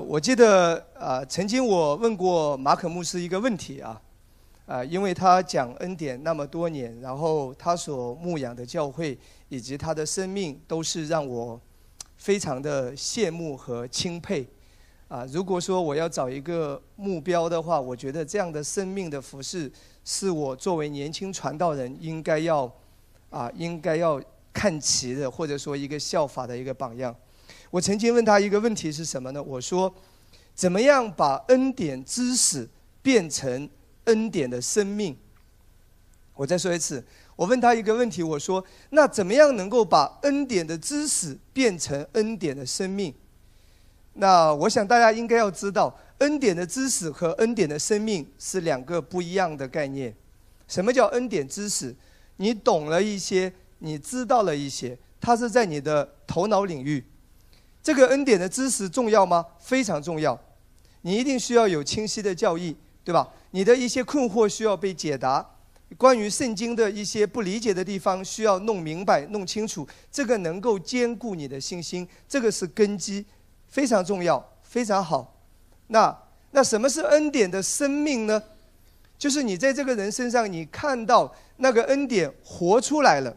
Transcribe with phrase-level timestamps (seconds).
[0.00, 4.00] 我记得啊，曾经我问过马可牧师一个问题啊，
[4.66, 9.18] 啊，因为他讲恩典那么多年，然后他所牧养的教会
[9.48, 11.60] 以及他的生命，都是让我
[12.16, 14.46] 非常的羡慕和钦佩。
[15.08, 19.70] 啊，如果说我要找一个目标的话，我觉得这样的生命的服饰，
[20.04, 22.70] 是我作为年轻传道人应该要
[23.30, 24.20] 啊，应该要
[24.52, 27.14] 看齐的，或者说一个效法的一个榜样。
[27.74, 29.42] 我曾经问他一个问题是什么呢？
[29.42, 29.92] 我说，
[30.54, 32.68] 怎么样把恩典知识
[33.02, 33.68] 变成
[34.04, 35.16] 恩典的生命？
[36.34, 43.12] 我再说一次，我问他一个问题，我说，那怎么样能够把恩典的知识变成恩典的生命？
[44.12, 50.14] 那我想大家应该要知道，恩典的知识和恩典的生命是两个不一样的概念。
[50.68, 51.92] 什么叫恩典知识？
[52.36, 57.04] 你懂了一些，你知道了一些，它是在你的头脑领域。
[57.84, 59.44] 这个恩典的知识重要吗？
[59.60, 60.36] 非常重要，
[61.02, 63.28] 你一定需要有清晰的教义，对吧？
[63.50, 65.46] 你的一些困惑需要被解答，
[65.98, 73.26] 关于圣经的一些不理解的地方需要弄明白、弄清楚，这个能够兼顾你的信心，这个是根基，
[73.68, 75.36] 非常重要，非常好。
[75.88, 76.16] 那
[76.52, 78.42] 那什么是恩典的生命呢？
[79.18, 83.36] 就是你在这个人身上，你看到那个恩典活出来了，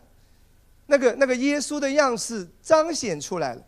[0.86, 3.62] 那个那个耶稣的样式彰显出来了。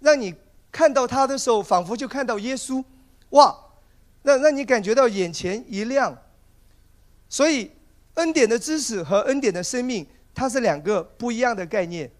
[0.00, 0.34] 让你
[0.70, 2.84] 看到他的时候，仿佛就看到耶稣，
[3.30, 3.56] 哇！
[4.22, 6.16] 让让你感觉到眼前一亮。
[7.28, 7.70] 所以，
[8.14, 12.10] 恩典的知识和恩典的生命，它是两个不一样的概念。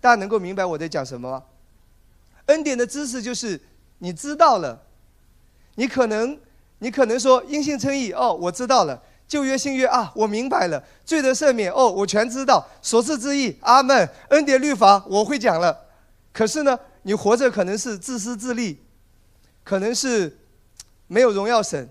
[0.00, 1.44] 大家能够明白我在讲什么吗？
[2.46, 3.60] 恩典的知识就是
[3.98, 4.82] 你知道了，
[5.76, 6.38] 你可能
[6.78, 8.98] 你可能说因信称义，哦，我知道了；
[9.28, 15.86] 旧约新约啊，我明白了；罪的赦免，哦，我全知道；所赐之意，阿门；恩典律法，我会讲了。
[16.32, 16.78] 可是呢？
[17.04, 18.78] 你活着可能是自私自利，
[19.62, 20.36] 可能是
[21.06, 21.88] 没有荣耀神，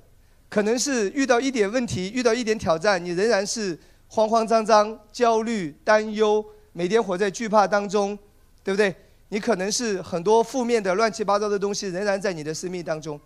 [0.50, 6.44] 可能是遇到一点问题、遇到一点挑战，你仍然是慌慌张张、焦虑、担忧，
[6.74, 8.18] 每天活在惧怕当中，
[8.64, 8.94] 对不对？
[9.30, 13.20] 你可能是很多负面的、乱七八糟的东西仍然在你的生命当中。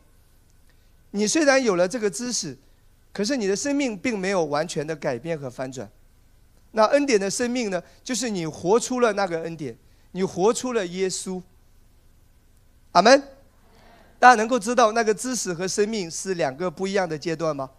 [1.12, 2.58] 你虽然有了这个知识，
[3.12, 5.90] 可是你的生命并没有完全的改变和翻转。
[6.72, 7.82] 那恩典的生命呢？
[8.04, 9.76] 就是你活出了那个恩典，
[10.12, 11.42] 你活出了耶稣。
[12.98, 13.22] 阿门！
[14.18, 17.70] 大家能够知道那个知识和生命是两个不一样的阶段吗？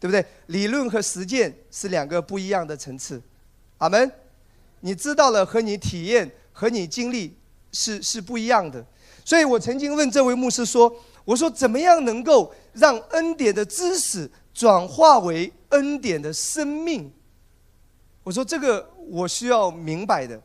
[0.00, 0.24] 对不对？
[0.46, 3.20] 理论和实践是两个不一样的层次。
[3.76, 4.10] 阿门！
[4.80, 7.36] 你知道了和你体验和你经历
[7.70, 8.82] 是是不一样的。
[9.26, 10.90] 所以我曾经问这位牧师说
[11.26, 17.12] ：“我说怎么样能够让恩典的知识转化为恩典的生命？”
[18.24, 20.40] 我说这个我需要明白的。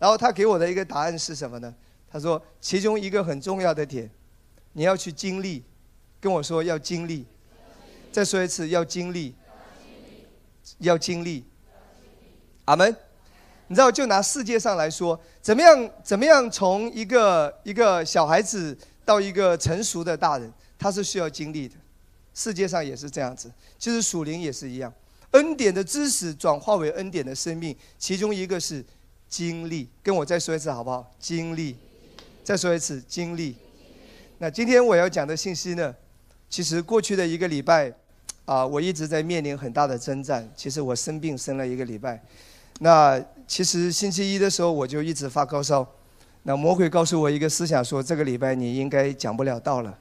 [0.00, 1.72] 然后他给我的一个答案是什么呢？
[2.10, 4.10] 他说：“其中一个很重要的点，
[4.72, 5.62] 你要去经历，
[6.20, 7.26] 跟我说要经历。
[8.10, 9.34] 再说一次，要经历，
[10.78, 11.44] 要经历。
[12.64, 12.96] 阿门。
[13.66, 15.90] 你知道，就拿世界上来说，怎么样？
[16.02, 16.50] 怎么样？
[16.50, 21.74] 从一个一个小孩子到一个成熟的大人，他是需要经历的。
[22.32, 24.90] 世界上也是这样子，其实属灵也是一样。
[25.32, 28.82] 恩典的知识转化为恩典的生命，其中一个是
[29.28, 29.86] 经历。
[30.02, 31.12] 跟我再说一次，好不好？
[31.20, 31.76] 经历。”
[32.48, 33.54] 再说一次，经历。
[34.38, 35.94] 那今天我要讲的信息呢？
[36.48, 37.92] 其实过去的一个礼拜，
[38.46, 40.50] 啊，我一直在面临很大的征战。
[40.56, 42.18] 其实我生病生了一个礼拜。
[42.80, 45.86] 那其实星期一的时候我就一直发高烧。
[46.44, 49.98] 那魔鬼告诉我一个思想，说这个礼拜你应该讲不了道了。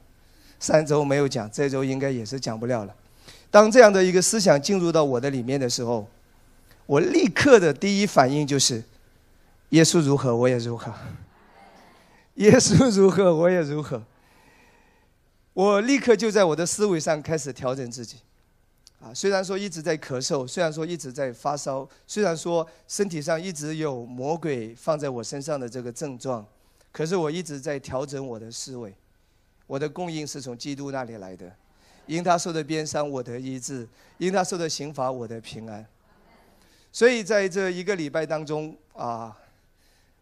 [0.57, 2.95] 三周没有讲，这周应该也是讲不了了。
[3.51, 6.07] 当这样的一个思想进入到我的里面的时候，
[6.85, 8.81] 我立刻的第一反应就是：
[9.71, 10.93] 耶稣如何，我也如何。
[12.37, 14.03] 耶稣如何，我也如何。
[15.53, 18.17] 我立刻就在我的思维上开始调整自己。
[18.99, 26.45] 啊，虽然说一直在咳嗽，虽然说一直在发烧，虽然说身体上一直有魔鬼放在我身上的这个症状，
[26.91, 28.93] 可是我一直在调整我的思维。
[29.65, 31.51] 我的供应是从基督那里来的，
[32.05, 33.85] 因他受的鞭伤，我得医治；
[34.17, 35.85] 因他受的刑罚，我得平安。
[36.91, 39.35] 所以在这一个礼拜当中啊，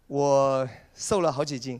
[0.07, 1.79] 我瘦了好几斤。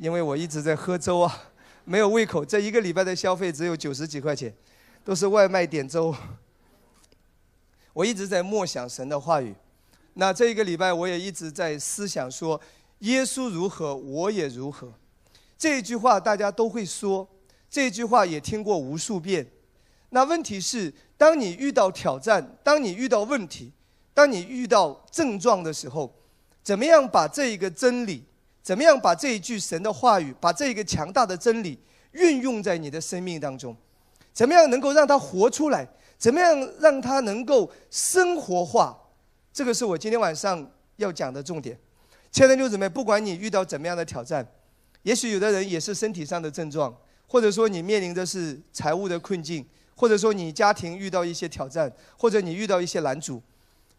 [0.00, 1.42] 因为我一直在喝粥啊，
[1.84, 2.42] 没有胃口。
[2.42, 4.50] 这一个礼拜的消费只有九十几块钱，
[5.04, 6.14] 都是外卖点粥。
[7.92, 9.54] 我一直在默想神的话语。
[10.14, 12.58] 那这一个礼拜我也一直在思想说，
[13.00, 14.90] 耶稣如何，我也如何。
[15.58, 17.28] 这一句话大家都会说，
[17.68, 19.46] 这一句话也听过无数遍。
[20.08, 23.70] 那问题是，当你遇到挑战，当你遇到问题，
[24.14, 26.10] 当你遇到症状的时候，
[26.62, 28.24] 怎么样把这一个真理？
[28.62, 31.78] 怎么样把这一句神的话语，把这一个强大的真理
[32.12, 33.76] 运用在你的生命当中？
[34.32, 35.88] 怎么样能够让它活出来？
[36.18, 38.96] 怎么样让它能够生活化？
[39.52, 41.78] 这个是我今天晚上要讲的重点。
[42.30, 44.46] 亲爱的弟兄姊妹，不管你遇到怎么样的挑战，
[45.02, 46.94] 也许有的人也是身体上的症状，
[47.26, 49.66] 或者说你面临的是财务的困境，
[49.96, 53.42] 或者说你家庭遇到一些挑战，或者你遇到一些拦阻。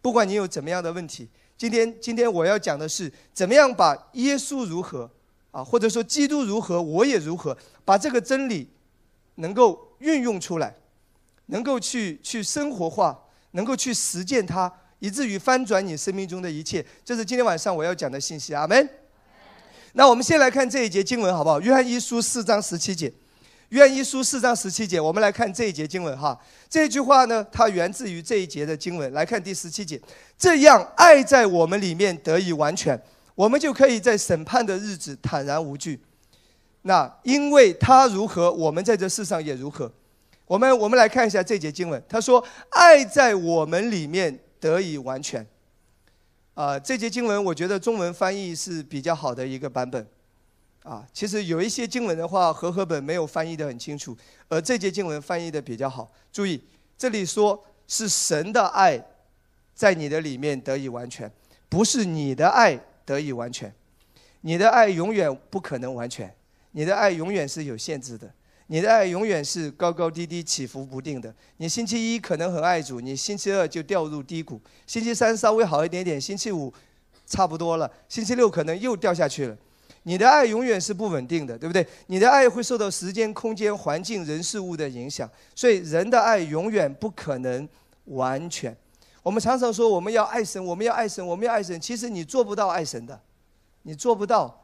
[0.01, 1.27] 不管你有怎么样的问题，
[1.61, 5.07] 今天今天我要讲的是怎么样把耶稣如何
[5.51, 7.55] 啊，或者说基督如何，我也如何，
[7.85, 8.67] 把这个真理
[9.35, 10.73] 能够运用出来，
[11.45, 13.15] 能够去去生活化，
[13.51, 16.83] 能够去实践它，以至于翻转你生命中的一切。
[17.05, 18.55] 这是今天晚上我要讲的信息。
[18.55, 18.89] 阿门。
[19.93, 21.61] 那我们先来看这一节经文好不好？
[21.61, 23.13] 约翰一书四章十七节。
[23.71, 26.37] 约翰一书四章十七节，我们来看这一节经文哈。
[26.69, 29.13] 这句话呢，它源自于这一节的经文。
[29.13, 29.99] 来看第十七节，
[30.37, 33.01] 这样爱在我们里面得以完全，
[33.33, 36.01] 我们就可以在审判的日子坦然无惧。
[36.81, 39.89] 那因为他如何，我们在这世上也如何。
[40.45, 45.47] 我们我们来看一下这节经文，他说爱在我们里面得以完全。
[46.55, 50.05] 啊，这节经文我觉得中文翻译是比较好的一个版本。
[50.83, 54.17] 啊，其实有一些经文的话，和合本没有翻译的很清楚，
[54.49, 56.11] 而这节经文翻译的比较好。
[56.31, 56.59] 注意，
[56.97, 58.99] 这里说是神的爱
[59.75, 61.31] 在你的里面得以完全，
[61.69, 63.71] 不是你的爱得以完全。
[64.41, 66.33] 你的爱永远不可能完全，
[66.71, 68.33] 你的爱永远是有限制的，
[68.65, 71.31] 你的爱永远是高高低低、起伏不定的。
[71.57, 76.73] 你星期一可能很爱主，你星期二就掉入低谷；星期三稍微好一点点，星期五
[77.27, 79.55] 差不多了，星期六可能又掉下去了。
[80.03, 81.85] 你的爱永远是不稳定的，对不对？
[82.07, 87.67] 你的爱会受到时间、空间、环境、人事物的影响，所以人的爱永远不可能
[88.05, 88.75] 完全。
[89.21, 91.79] 我们常常说我们要爱神，我们要爱神，我们要爱神。
[91.79, 93.19] 其实你做不到爱神的，
[93.83, 94.57] 你做不到。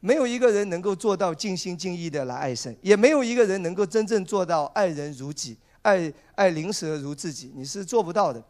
[0.00, 8.42] 没有一个人能够做到尽心尽意的来爱神，也没有一个人能够真正做到爱人如己、爱爱邻舍如自己，你是做不到的。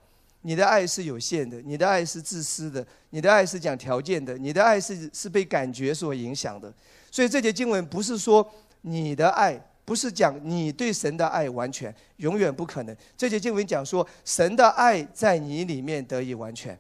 [0.43, 6.73] 你的爱是有限的，你的爱是自私的，你的爱是讲条件的，你的爱是是被感觉所影响的。
[7.11, 8.49] 所以这节经文不是说
[8.81, 12.97] 你的爱，不是讲你对神的爱完全，永远不可能。
[13.19, 16.79] 这节经文讲说神的爱在你里面得以完全。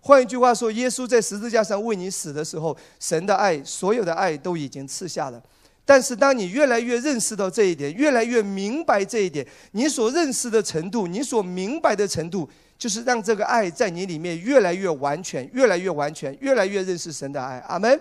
[0.00, 5.42] 换一句话说，耶稣在十字架上为你死的时候，神的爱，所有的爱都已经赐下了。
[5.84, 12.48] 但是当你越来越认识到这一点，越来越明白这一点，你所认识的程度，你所明白的程度。
[12.82, 17.60] 就是让这个爱在你里面越来越完全，越来越完全，越来越认识神的爱。
[17.68, 18.00] 阿门。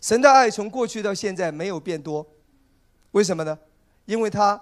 [0.00, 2.26] 神的爱从过去到现在没有变多，
[3.12, 3.56] 为什么呢？
[4.06, 4.60] 因为他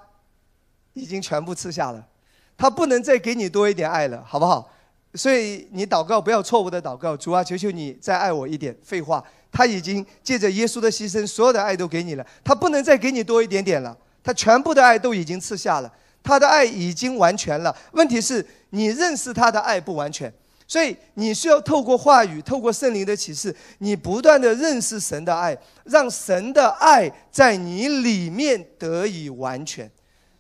[0.93, 2.07] 已经全部吃下了，
[2.55, 4.71] 他不能再给你多一点爱了，好不好？
[5.15, 8.77] 所以你祷告不要错误的祷告，主啊，求求你再爱我一点。
[8.83, 15.91] 废话，他已经借着耶稣的牺牲，所有的爱都给你了，他不能再给你多一点点了，他全部的爱都已经吃下了。
[16.29, 20.31] 他的爱已经完全了，问题是你认识他的爱不完全，
[20.67, 29.91] 所以你需要透过话语，透过圣灵的启示，你不断的认识神的爱，让神的爱在你里面得以完全。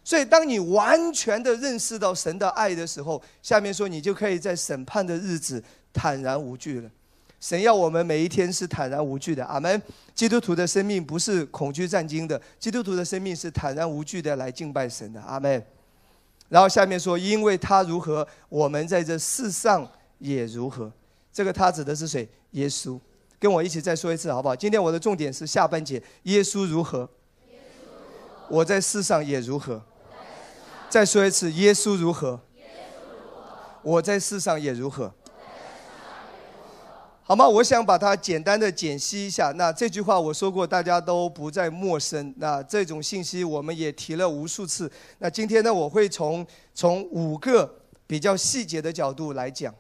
[0.04, 6.90] 所以，当你完全的认识到神的爱的时候，下面说你就可以在审判的日子坦然无惧了。
[7.40, 9.80] 神要我们每一天是坦然无惧的，阿门。
[10.14, 15.64] 基督徒的生命不是恐惧战惊的，基督徒的生命是坦然无惧的来敬拜神的，阿门。
[16.49, 19.88] 然后下面说，因为他如何，我们在这世上
[20.19, 20.90] 也如何。
[21.33, 22.28] 这个他指的是谁？
[22.52, 22.99] 耶稣。
[23.38, 24.57] 跟我一起再说一次，好不好？
[24.57, 27.09] 今天我的重点是下半节，耶稣如何，
[28.49, 29.81] 我在世上也如何。
[30.88, 32.40] 再说一次，耶稣如何，
[33.83, 35.12] 我在世上也如何。
[37.28, 37.47] 好吗？
[37.47, 39.52] 我想把它简单的解析一下。
[39.56, 42.32] 那这句话我说过，大家都不再陌生。
[42.38, 44.90] 那这种信息我们也提了无数次。
[45.18, 47.70] 那今天呢，我会从从五个
[48.06, 49.75] 比较细节的角度来讲，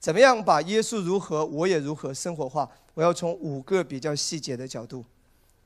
[0.00, 2.66] 怎么样把耶稣如何，我也如何生活化。
[2.94, 5.04] 我要从五个比较细节的角度。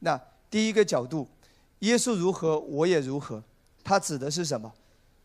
[0.00, 1.28] 那第一个角度，
[1.78, 3.40] 耶稣如何，我也如何，
[3.84, 4.72] 它指的是什么？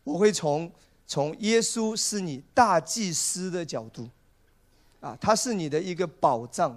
[0.04, 0.70] 我会从
[1.08, 4.08] 从耶稣是你大祭司的角度。
[5.04, 6.74] 啊，它是你的一个保障，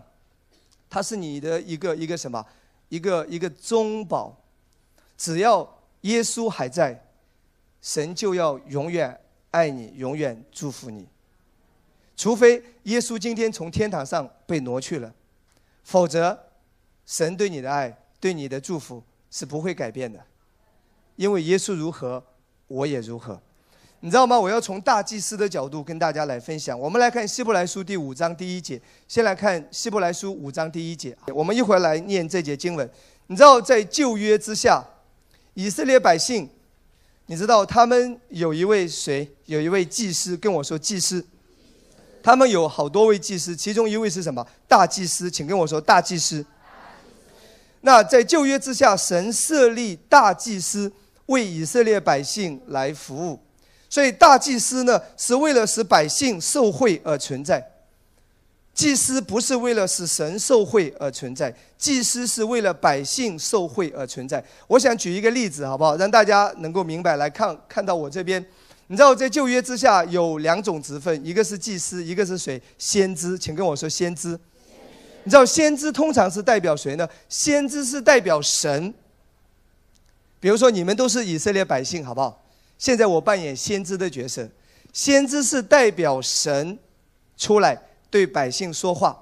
[0.89, 2.45] 它是你的一个一个什么，
[2.89, 4.35] 一个一个中保。
[5.17, 7.07] 只要耶稣还在，
[7.81, 9.17] 神就要永远
[9.51, 11.07] 爱你，永远祝福你。
[12.17, 15.13] 除非耶稣今天从天堂上被挪去了，
[15.85, 16.37] 否则，
[17.05, 20.19] 神对你的爱，对你的祝福是不会改变的。
[21.15, 22.21] 因为耶稣如何，
[22.67, 23.41] 我也如何。
[23.99, 24.39] 你知道吗？
[24.39, 26.79] 我要从大祭司的角度跟大家来分享。
[26.79, 31.17] 我们来看希伯来书第五章第一节，先来看希伯来书五章第一节。
[31.33, 32.87] 我们一会儿来念这节经文。
[33.25, 34.85] 你知道，在旧约之下，
[35.55, 36.47] 以色列百姓，
[37.25, 39.27] 你知道他们有一位谁？
[39.45, 41.25] 有一位祭司跟我说，祭司。
[42.21, 44.45] 他们有好多位祭司，其中一位是什么？
[44.67, 46.45] 大祭司，请跟我说，大祭司。
[47.81, 50.91] 那在旧约之下，神设立大祭司
[51.25, 53.39] 为以色列百姓来服务。
[53.89, 57.71] 所以大祭司呢，是为了使百姓受贿而存在。
[58.73, 64.43] 祭司不是为了使神受贿而存在，祭司是为了百姓受贿而存在。
[64.67, 65.95] 我想举一个例子，好不好？
[65.95, 67.15] 让大家能够明白。
[67.15, 68.45] 来看，看到我这边，
[68.85, 72.61] 你知道在旧约之下有两种职分，一个是祭司，一个是谁？
[72.77, 74.39] 先知，请跟我说先知。
[75.23, 77.09] 你知道先知通常是代表谁呢？
[77.27, 78.93] 先知是代表神。
[80.39, 82.46] 比如说你们都是以色列百姓，好不好？
[82.77, 84.47] 现在我扮演先知的角色，
[84.93, 86.77] 先知是代表神
[87.35, 87.79] 出来
[88.09, 89.17] 对百姓说话、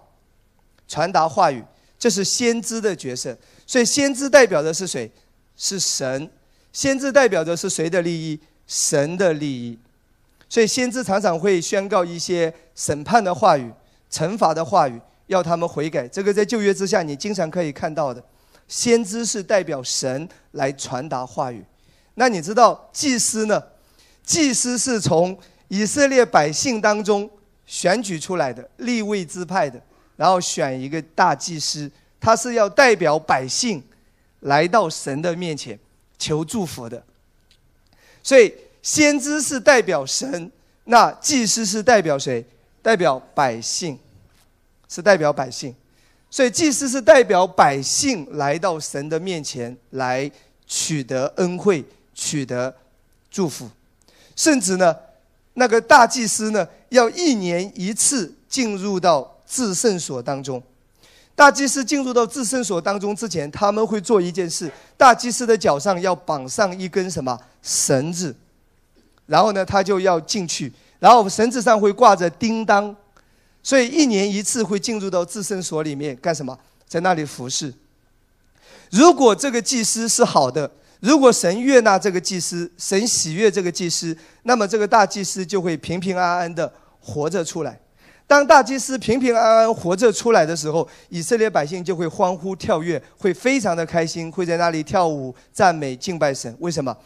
[0.88, 1.64] 传达话语，
[1.98, 3.38] 这是先知的角色。
[3.66, 5.12] 所以先知代表的是谁？
[5.56, 6.30] 是神。
[6.74, 8.40] 先知代表的是谁的利益？
[8.68, 9.80] 神的利益。
[10.50, 13.72] 所以先知常常会宣告一些审判的话语、
[14.12, 16.08] 惩罚的话语，要他们悔改。
[16.08, 18.24] 这个在旧约之下你经常可以看到的。
[18.68, 21.64] 先知是代表神来传达话语。
[22.15, 23.63] 那你知道祭司呢？
[24.24, 27.29] 祭司是从以色列百姓当中
[27.65, 29.79] 选举出来的，立位支派的，
[30.15, 33.84] 然后选一个大祭司，他是要代表百姓
[34.39, 35.77] 来到神的面前
[36.17, 37.03] 求祝福的。
[38.24, 40.51] 所以先知是代表神，
[40.86, 42.43] 那祭司是代表谁？
[42.81, 44.00] 代表百姓，
[44.88, 45.75] 是代表百姓。
[46.29, 50.29] 所以祭司是代表百姓来到神的面前来
[50.65, 51.84] 取得恩惠。
[52.15, 52.74] 取得
[53.29, 53.69] 祝福，
[54.38, 54.95] 甚至呢，
[55.55, 60.63] 那个大祭司呢，要一年一次进入到至圣所当中。
[61.36, 68.34] 大祭司进入到至圣所当中之前，他们会做一件事：大祭司的脚上要绑上一根什么绳子，
[69.25, 72.95] 然后呢，他就要进去，然后绳子上会挂着叮当，
[73.62, 76.57] 所以一年一次会进入到至圣所里面干什么？
[76.88, 77.74] 在那里服侍。
[78.89, 80.72] 如果这个祭司是好的。
[81.02, 87.80] 如果神悦纳这个祭司，神喜悦这个祭司，那么这个大祭司就会平平安安的活着出来。
[88.28, 96.56] 当大祭司平平安安活着出来的时候，以色列百姓就会欢呼跳跃，会非常的开心，会在那里跳舞、赞美、敬拜神。
[96.60, 96.98] 为什么？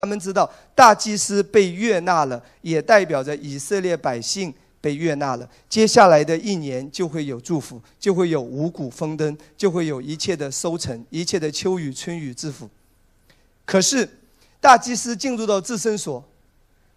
[0.00, 5.48] 他们知道大祭司被悦纳了，也代表着以色列百姓被悦纳了。
[5.68, 12.68] 接下来的一年就会有祝福，就会有五谷丰登，就会有一切的收成，一切的秋雨春雨之福。
[13.64, 14.08] 可是，
[14.60, 16.22] 大祭司进入到自身所，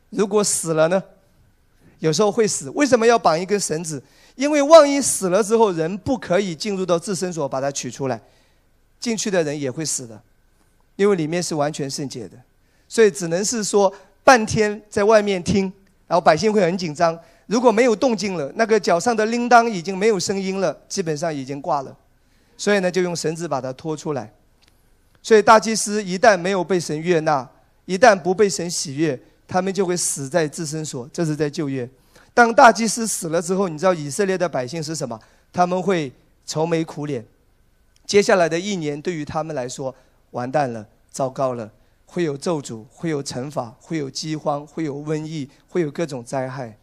[0.10, 1.02] 如果死了呢？
[2.00, 2.70] 有时候会死。
[2.72, 4.04] 为什么要绑一根绳子？
[4.36, 8.22] 因为万一死了之后，人不可以进入到自身所把它取出来，
[9.00, 10.22] 进去的人也会死的，
[10.98, 12.38] 因为里面是完全圣洁的，
[12.90, 13.92] 所以只能是说
[14.24, 15.72] 半天在外面听，
[16.08, 17.18] 然后百姓会很紧张。
[17.48, 21.96] 如果没有动静了，那个脚上的铃铛已经没有声音了，基本上已经挂了，
[22.58, 24.34] 所以呢，就用绳子把它拖出来。
[25.26, 27.50] 所以大祭司一旦没有被神悦纳，
[27.86, 31.10] 一旦不被神喜悦，他们就会死在自身所。
[31.12, 31.90] 这是在旧约。
[32.32, 35.20] 当大祭司死了之后，你知道以色列的百姓是什么？
[35.52, 36.14] 他们会
[36.46, 37.26] 愁眉苦脸。
[38.06, 39.96] 接下来的一年对于他们来说，
[40.30, 41.72] 完蛋了，糟糕了，
[42.06, 46.78] 会有咒诅，会有惩罚，会有饥荒，会有瘟疫，会有各种灾害。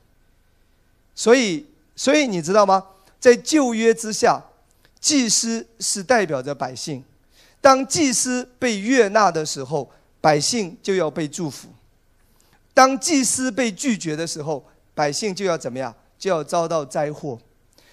[1.14, 2.87] 所以，所以你知道吗？
[3.20, 4.42] 在旧约之下，
[4.99, 7.04] 祭司是代表着百姓。
[7.62, 9.90] 当祭司被悦纳的时候，
[10.21, 11.69] 百姓就要被祝福；
[12.75, 15.95] 当祭司被拒绝的时候，百姓就要怎么样？
[16.19, 17.38] 就要遭到灾祸。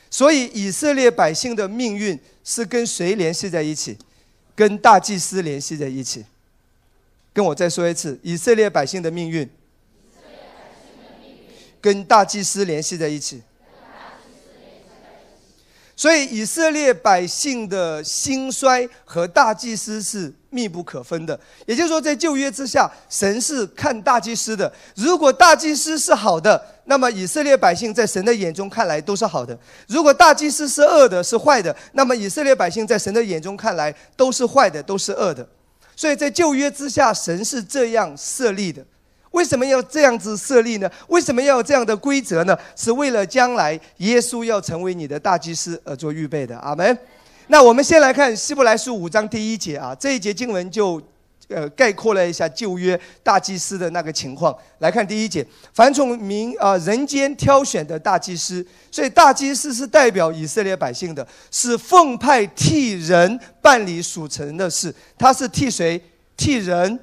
[0.09, 3.95] 所以，以色列百姓的命运是跟谁联系在一起？
[4.55, 6.25] 跟大祭司联系在一起。
[7.31, 9.47] 跟我再说一次，以色列百姓的命运
[11.79, 13.43] 跟大祭司联系在一起。
[15.99, 21.37] 所以以色列百姓的兴衰和大祭司是密不可分的。
[21.65, 24.71] 也就是说，在旧约之下，神是看大祭司的。
[24.95, 29.53] 如果大祭司是好的，那么以色列百姓在神的眼中看来都是好的；
[29.89, 35.45] 如果大祭司是恶的、是坏的，那么以色列百姓在神的眼中看来都是坏的、都是恶的。
[35.97, 38.81] 所以在旧约之下，神是这样设立的。
[39.31, 40.89] 为什么要这样子设立呢？
[41.07, 42.57] 为什么要这样的规则呢？
[42.75, 46.57] 是为了将来耶稣要成为你的大祭司而做预备的。
[46.59, 46.97] 阿门。
[47.47, 51.01] 那我们先来看希伯来书五章第一节啊，这一节经文就
[51.47, 54.55] 呃概括了一下旧约大祭司的那个情况。
[54.79, 64.93] 来看第一节，凡从民啊人间挑选的大祭司，所以大祭司是代表以色列百姓的，是奉派替人办理属神的事。
[65.17, 65.99] 他是替谁？
[66.37, 66.99] 替人，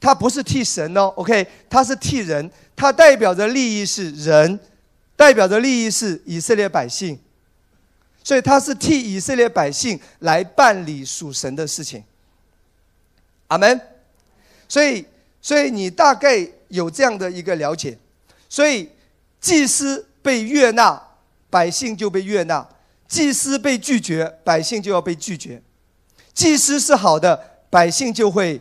[0.00, 1.12] 他不是替神哦。
[1.16, 4.58] OK，他是替人，他代表着利益是人，
[5.14, 7.18] 代表着利益是以色列百姓。
[8.22, 12.04] 所以他是替以色列百姓来办理属神的事情，
[13.46, 13.80] 阿门。
[14.68, 15.04] 所以，
[15.40, 17.96] 所以你大概有这样的一个了解。
[18.48, 18.90] 所以，
[19.40, 21.02] 祭司被悦纳，
[21.48, 22.62] 百姓就被悦纳；
[23.08, 25.62] 祭司被拒绝，百姓就要被拒绝。
[26.34, 28.60] 祭司是好的，百姓就会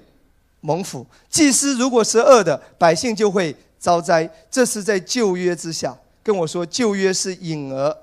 [0.61, 4.29] 蒙福；祭司如果是恶的，百姓就会遭灾。
[4.51, 5.97] 这是在旧约之下。
[6.21, 7.95] 跟我说，旧约是隐儿。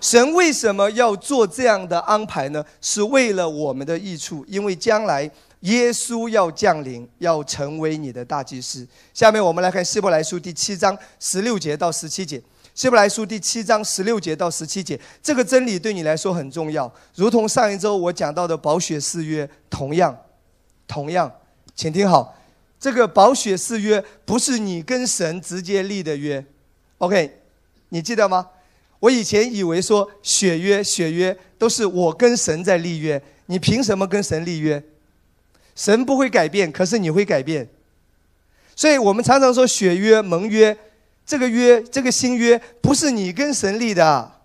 [0.00, 2.64] 神为什么要做这样的安排呢？
[2.80, 5.28] 是为了我们的益处，因为将来
[5.60, 8.86] 耶稣要降临，要成为你的大祭司。
[9.14, 12.40] 下面我们来看希伯来书第七章十六节到十七节。
[12.74, 20.14] 希伯来书第七章十六节到十七节，这个真理对你来说很重要，如同上一周我讲到的宝血誓约，同样，
[20.86, 21.30] 同样，
[21.74, 22.36] 请听好，
[22.78, 26.44] 这个宝血誓约不是你跟神直接立的约
[26.98, 27.38] ，OK，
[27.88, 28.48] 你记得吗？
[29.00, 34.82] 我以前以为说血约血约都是我跟神在立约，你凭什么跟神立约？
[35.74, 37.68] 神不会改变，可是你会改变。
[38.74, 40.76] 所以我们常常说血约盟约，
[41.26, 44.40] 这个约这个新约不是你跟神立的，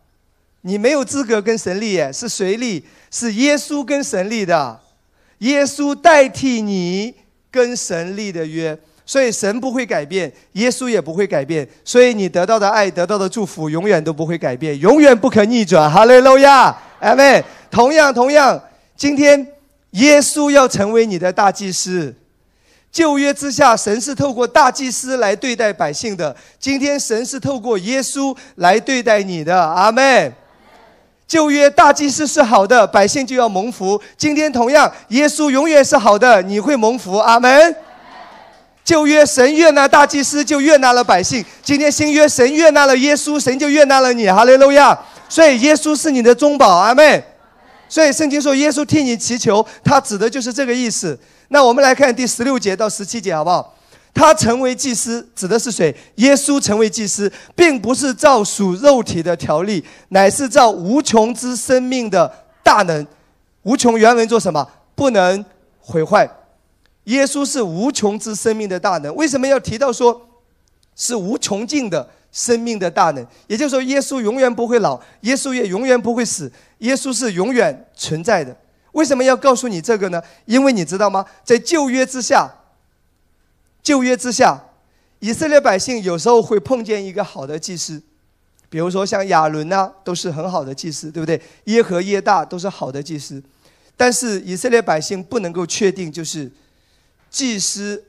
[0.61, 2.85] 你没有资格跟神立耶，是谁立？
[3.09, 4.81] 是耶稣跟神立的，
[5.41, 7.13] 耶稣代替你
[7.51, 8.75] 跟神立的约。
[9.03, 15.91] 所以神不会改变，耶稣也不会改变，所以你得到的爱、得到的祝福永远都不会改变，永远不可逆转。
[15.91, 17.43] 哈利路亚，阿门。
[17.69, 18.61] 同样，同样，
[18.95, 19.45] 今天
[19.91, 22.15] 耶稣要成为你的大祭司。
[22.89, 29.61] 旧约之下，神是透过大祭司来对待百姓的；今天神是透过耶稣来对待你的。
[29.61, 30.33] 阿门。
[31.31, 33.97] 旧约大祭司是好的，百姓就要蒙福。
[34.17, 37.15] 今天同样，耶稣永远是好的，你会蒙福。
[37.15, 37.73] 阿门。
[38.83, 41.41] 旧约神悦纳大祭司，就悦纳了百姓。
[41.63, 44.29] 今天新约神悦纳了耶稣，神就悦纳了你。
[44.29, 44.99] 哈利路亚！
[45.29, 47.23] 所以耶稣是你的中保，阿妹。
[47.87, 51.17] 所以圣经说耶稣替你祈求，他指的就是这个意思。
[51.47, 53.73] 那我们来看第十六节到十七节，好不好？
[54.13, 55.95] 他成为祭司，指的是谁？
[56.15, 63.05] 耶稣成为祭司，并不是照属肉体的条例，乃是照无穷之生命的大能。
[63.63, 64.67] 无穷原文做什么？
[64.95, 65.43] 不能
[65.79, 66.29] 毁坏。
[67.05, 70.21] 耶稣是无穷之生命的大能，为什么要提到说，
[70.95, 73.25] 是无穷尽的生命的大能？
[73.47, 78.55] 也就是说，耶稣永远不会老，耶稣也永远不会死，耶稣是永远存在的。
[78.91, 80.21] 为什么要告诉你这个呢？
[80.45, 81.25] 因为你知道吗？
[81.43, 82.47] 在旧约之下，
[83.83, 84.61] 旧约之下，
[85.19, 88.01] 以色列百姓有时候会碰见一个好的祭司，
[88.69, 91.41] 比如说像亚伦呐，都是很好的祭司，对不对？
[91.65, 93.41] 耶和耶大都是好的祭司，
[93.97, 96.51] 但是以色列百姓不能够确定就是。
[97.31, 98.03] 祭司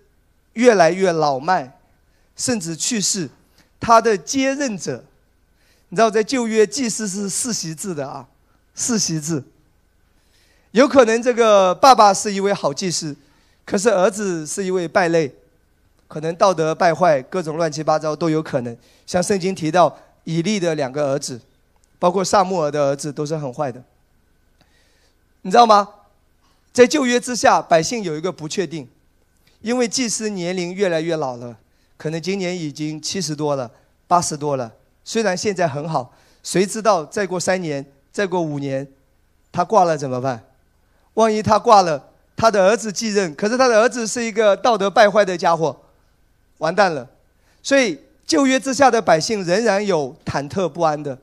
[0.54, 1.78] 越来越老迈，
[2.34, 3.30] 甚至去世，
[3.78, 5.04] 他的接任者，
[5.90, 8.26] 你知道，在旧约祭司是世袭制的啊，
[8.74, 9.44] 世袭制。
[10.72, 13.14] 有可能这个爸爸是一位好祭司，
[13.64, 15.32] 可是儿子是一位败类，
[16.12, 18.76] 可能道德败坏，各种乱七八糟都有可能。
[19.06, 21.40] 像圣经提到以利的两个儿子，
[21.98, 23.82] 包括萨穆尔的儿子，都是很坏的。
[25.40, 25.88] 你知道吗？
[26.70, 28.86] 在旧约之下，百姓有一个不确定。
[29.62, 31.56] 因为祭司年龄越来越老了，
[31.96, 33.70] 可能今年已经七十多了，
[34.06, 34.70] 八十多了。
[35.02, 38.86] 虽然现在很好，谁知道再过三年、再过五年，
[39.50, 40.44] 他挂了怎么办？
[41.14, 45.74] 万一他挂了，他的儿子继任，可是他的儿子是一个道德败坏的家伙，
[46.62, 47.06] 完蛋了。
[47.60, 51.18] 所以旧约之下的百姓仍然有忐忑不安的。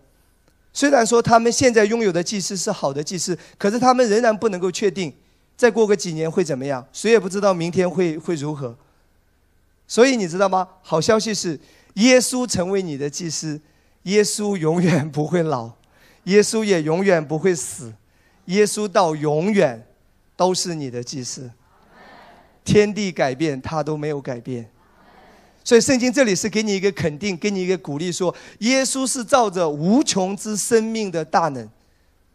[0.74, 5.12] 虽然说他们现在拥有的祭司是好的祭司，可是他们仍然不能够确定。
[5.58, 6.86] 再过个几年会怎么样？
[6.94, 8.78] 谁也不知道明天会会如何。
[9.88, 10.68] 所以你知道吗？
[10.82, 11.60] 好消息是，
[11.96, 13.60] 耶稣成为你的祭司，
[14.04, 15.72] 耶稣永远不会老，
[16.26, 17.92] 耶稣也永远不会死，
[18.46, 19.86] 耶稣到永远
[20.38, 21.50] 都是你的祭司。
[22.64, 24.70] 天地改变，他都没有改变。
[25.70, 31.70] 所以圣经这里是给你一个肯定，给你一个鼓励，说耶稣是照着无穷之生命的大能，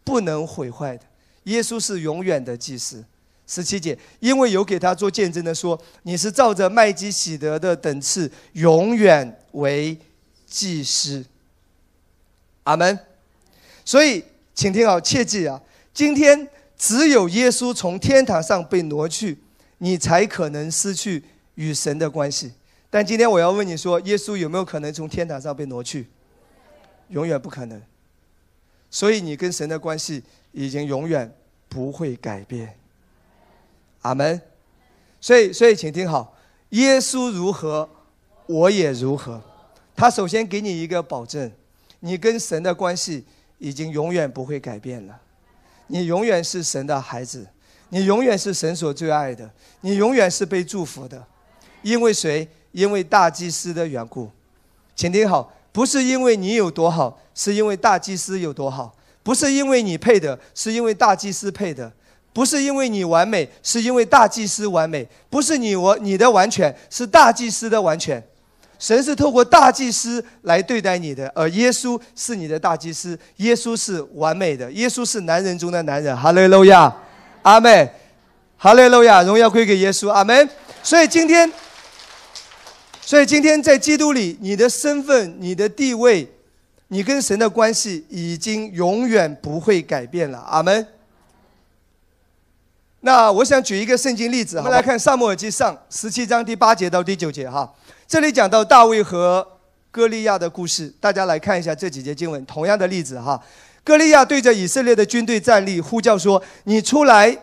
[0.05, 1.03] 不能毁坏的。
[1.43, 3.03] 耶稣是永远的祭司。
[3.45, 9.97] 十七节，因为有给他做见证的说，你是照着麦基喜德的等次，永远为
[10.47, 11.25] 祭司。
[12.63, 12.97] 阿门。
[13.83, 15.61] 所以，请听好，切记啊，
[15.93, 19.37] 今天只有耶稣从天堂上被挪去，
[19.79, 21.21] 你才可能失去
[21.55, 22.53] 与神的关系。
[22.95, 26.07] 但今天我要问你说，耶稣有没有可能从天堂上被挪去？
[27.09, 27.81] 永远不可能。
[28.89, 31.29] 所以你跟神的关系已经永远
[31.67, 32.73] 不会改变。
[34.03, 34.41] 阿门。
[35.19, 36.37] 所以，所以请听好，
[36.69, 37.89] 耶稣如何，
[38.45, 39.41] 我也如何。
[39.93, 41.51] 他首先给你一个保证，
[41.99, 43.25] 你跟神的关系
[43.57, 45.19] 已经永远不会改变了。
[45.87, 47.45] 你永远是神的孩子，
[47.89, 51.27] 你永远是神所最爱的，你永远是被祝福的。
[51.81, 52.47] 因为谁？
[52.75, 54.29] 因为大祭司的缘故。
[54.95, 55.51] 请听好。
[55.71, 58.89] 不是因为你有多好，是因为大祭司有多好；
[59.21, 61.91] 不是因为你配的，是因为大祭司配的；
[62.31, 68.23] 不是因为你完美，是因为大祭司完美；不是你我你的完全，是大祭司的完全。
[68.79, 73.19] 神是透过大祭司来对待你的，而耶稣是你的大祭司。
[73.37, 76.15] 耶稣是完美的，耶稣是男人中的男人。
[76.15, 76.95] 哈利路亚，
[77.41, 77.89] 阿门。
[78.55, 80.49] 哈利路亚，荣耀归给耶稣，阿门。
[80.81, 81.51] 所以今天。
[83.05, 86.27] 所以今天在基督里，你的身份、你的地位、
[86.87, 90.39] 你跟神的关系，已经永远不会改变了。
[90.39, 90.87] 阿门。
[93.01, 97.71] 那我想举一个圣经例子，我们来看《萨母耳记上》十七章第八节到第九节哈。
[98.07, 99.47] 这里讲到大卫和
[99.91, 102.43] 歌利亚的故事，大家来看一下这几节经文。
[102.47, 103.39] 同样的例子哈，
[103.83, 107.37] 歌利亚对着以色列的军队站立，呼叫说：“你出来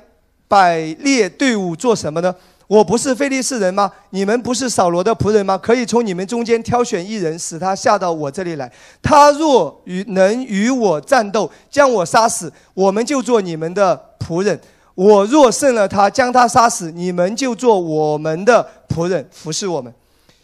[0.48, 2.35] 摆列队伍做什么呢？”
[2.73, 3.93] 我不是非利士人吗？
[4.11, 5.59] 你们不是扫罗的仆人吗？
[5.59, 8.73] 可以从你们中间挑选一人，使他下到我这里来。
[9.03, 14.57] 他若与能与我战斗，将我杀死，我们就做你们的仆人；
[14.95, 19.93] 我若胜了他，将他杀死，你们就做我们的仆人，服侍我们。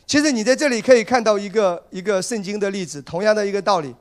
[0.06, 3.94] 其实你在这里可以看到一个一个圣经的例子，同样的一个道理。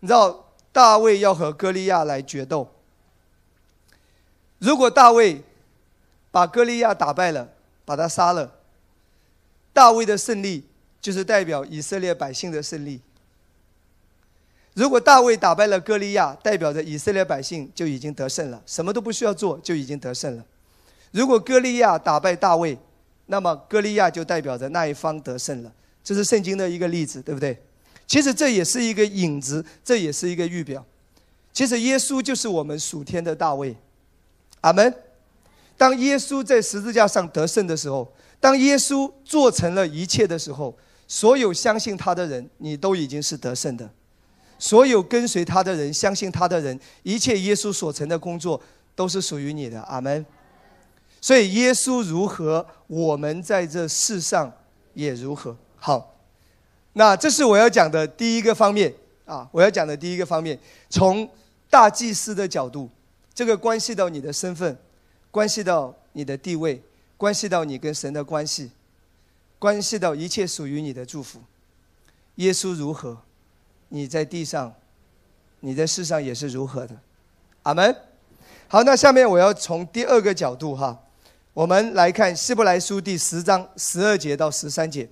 [0.00, 2.66] 你知道大卫要和歌利亚来决斗，
[4.58, 5.42] 如果大卫。
[6.32, 7.48] 把歌利亚打败了，
[7.84, 8.52] 把他杀了。
[9.72, 10.64] 大卫的胜利
[11.00, 13.00] 就是代表以色列百姓的胜利。
[14.74, 20.44] 如果大卫打败了歌利亚，代表着以色列百姓就已经得胜了，什么都不需要做就已经得胜了。
[21.10, 22.78] 如果歌利亚打败大卫，
[23.26, 25.70] 那么歌利亚就代表着那一方得胜了。
[26.02, 27.62] 这是圣经的一个例子，对不对？
[28.06, 30.84] 其实这也是一个影子，这也是一个预表。
[31.52, 33.76] 其实耶稣就是我们属天的大卫。
[34.62, 34.94] 阿门。
[35.76, 40.76] 当耶稣在十字架上得胜的时候，当耶稣做成了一切的时候，
[41.08, 43.86] 所有相信他的人，你都已经是得胜的；
[44.58, 48.60] 所有跟随他的人，相信他的人，一切耶稣所成的工作
[48.94, 49.80] 都是属于你的。
[49.82, 50.24] 阿门。
[51.20, 54.52] 所以耶稣如何，我们在这世上
[54.94, 55.56] 也如何。
[55.76, 56.16] 好，
[56.94, 58.92] 那这是我要讲的第一个方面
[59.24, 60.58] 啊，我要讲的第一个方面，
[60.88, 61.28] 从
[61.70, 62.88] 大祭司的角度，
[63.34, 64.76] 这个关系到你的身份。
[65.32, 66.80] 关系到你的地位，
[67.16, 68.70] 关系到你跟神的关系，
[69.58, 71.40] 关系到一切属于你的祝福。
[72.34, 73.16] 耶稣如何，
[73.88, 74.74] 你在地上，
[75.60, 76.94] 你在世上也是如何的。
[77.62, 77.96] 阿门。
[78.68, 81.02] 好，那下面我要从第二个角度哈，
[81.54, 85.08] 我们来看希伯来书第十章十二节到十三节。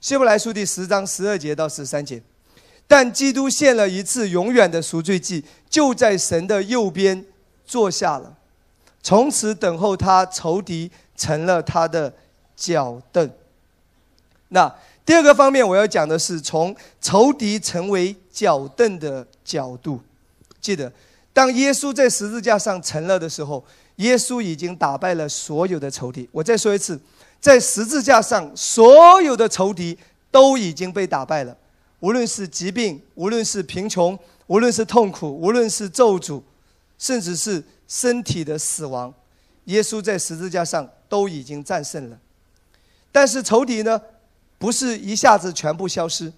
[0.00, 2.22] 希伯来书第十章十二节到十三节，
[2.86, 7.26] 但基督献了一次永远的赎罪祭，就在神的右边
[7.66, 8.37] 坐下了。
[9.02, 12.12] 从此等候他仇敌成了他的
[12.56, 13.30] 脚凳。
[14.48, 14.74] 那
[15.06, 20.00] 第二个方面，我要讲的是从仇敌成为脚凳的角度。
[20.60, 20.92] 记得，
[21.32, 23.64] 当耶稣在十字架上成了的时候，
[23.96, 26.28] 耶稣已经打败了所有的仇敌。
[26.32, 27.00] 我再说一次，
[27.40, 29.96] 在十字架上，所有的仇敌
[30.30, 31.56] 都已经被打败了。
[32.00, 36.42] 无论是疾病，无论是贫穷，无论是痛苦，无论是咒诅，
[36.98, 37.64] 甚至是。
[37.88, 39.12] 身体的死亡，
[39.64, 42.18] 耶稣在十字架上都已经战胜了，
[43.10, 43.98] 但是仇敌呢，
[44.58, 46.30] 不是一下子全部消失。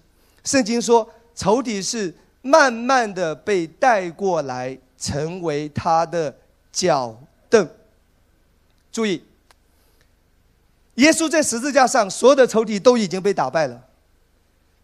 [0.45, 6.33] 圣经说，仇敌是慢慢的被带过来，成为他的
[6.71, 7.69] 脚凳。
[8.89, 9.21] 注意，
[10.95, 13.87] 耶稣在十字架上，所有的仇敌都已经被打败了，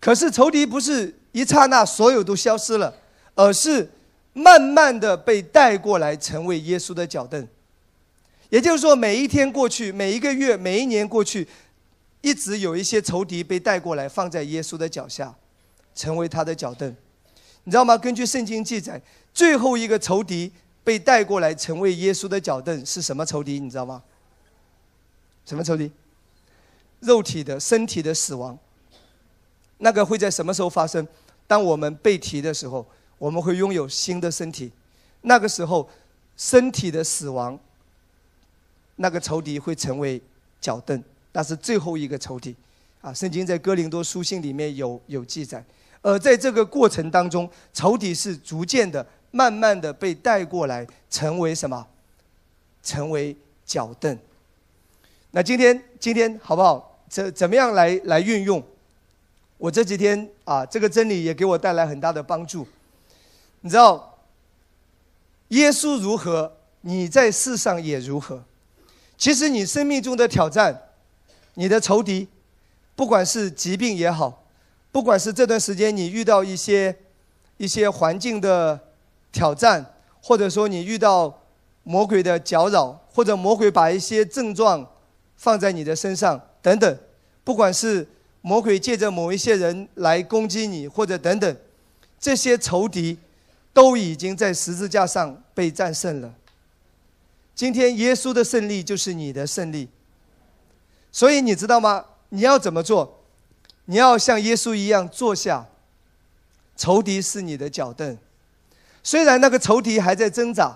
[0.01, 2.93] 可是仇敌不是一刹那所有都消失了，
[3.35, 3.89] 而是。
[4.37, 7.47] 慢慢的被带过来，成为耶稣的脚凳。
[8.49, 11.47] 也就是说，每一天过去，每一个月，每一年过去，
[12.21, 15.35] 一直有一些仇敌被带过来，放在耶稣的脚下，
[15.95, 16.95] 成为他的脚凳。
[17.63, 17.97] 你知道吗？
[17.97, 19.01] 根据圣经记载，
[19.33, 20.51] 最后一个仇敌
[20.83, 23.59] 被带过来成为耶稣的脚凳是什么仇敌？
[23.59, 24.03] 你知道吗？
[25.47, 25.91] 什么仇敌？
[26.99, 28.55] 肉体的身体的死亡。
[29.79, 31.07] 那个会在什么时候发生？
[31.47, 32.85] 当我们被提的时候。
[33.17, 34.71] 我们会拥有新的身体，
[35.21, 35.89] 那个时候，
[36.35, 37.57] 身体的死亡
[38.97, 40.21] 那个仇敌会成为
[40.61, 42.55] 脚凳，那是最后一个仇敌。
[43.01, 45.63] 啊，圣经在哥林多书信里面有有记载。
[46.01, 51.85] 而在这个过程当中，仇敌是逐渐的、慢慢的被带过来，成为什么？
[52.81, 54.17] 成为脚凳。
[55.31, 56.99] 那今天，今天好不好？
[57.09, 58.63] 怎怎么样来来运用？
[59.57, 62.65] 我这几天啊，这个真理也给我带来很大的帮助。
[63.67, 64.17] 你知道，
[65.49, 68.45] 耶稣如何，你在世上也如何。
[69.17, 70.83] 其实你生命中的挑战，
[71.55, 72.29] 你的仇敌，
[72.95, 74.45] 不管是疾病也好。
[74.89, 76.97] 不管是这段时间你遇到一些
[77.57, 78.79] 一些环境的
[79.33, 79.85] 挑战，
[80.21, 81.41] 或者说你遇到
[81.83, 84.89] 魔鬼的搅扰，或者魔鬼把一些症状
[85.35, 86.97] 放在你的身上等等，
[87.43, 88.07] 不管是
[88.39, 91.57] 魔鬼借着某一些人来攻击你，或者等等，
[92.17, 93.19] 这些仇敌
[93.77, 96.33] 都已经在十字架上被战胜了。
[97.53, 99.87] 今天耶稣的胜利就是你的胜利，
[101.11, 102.05] 所以你知道吗？
[102.29, 103.23] 你要怎么做？
[103.85, 105.67] 你要像耶稣一样坐下，
[106.75, 108.17] 仇敌是你的脚凳。
[109.03, 110.75] 虽然那个仇敌还在挣扎，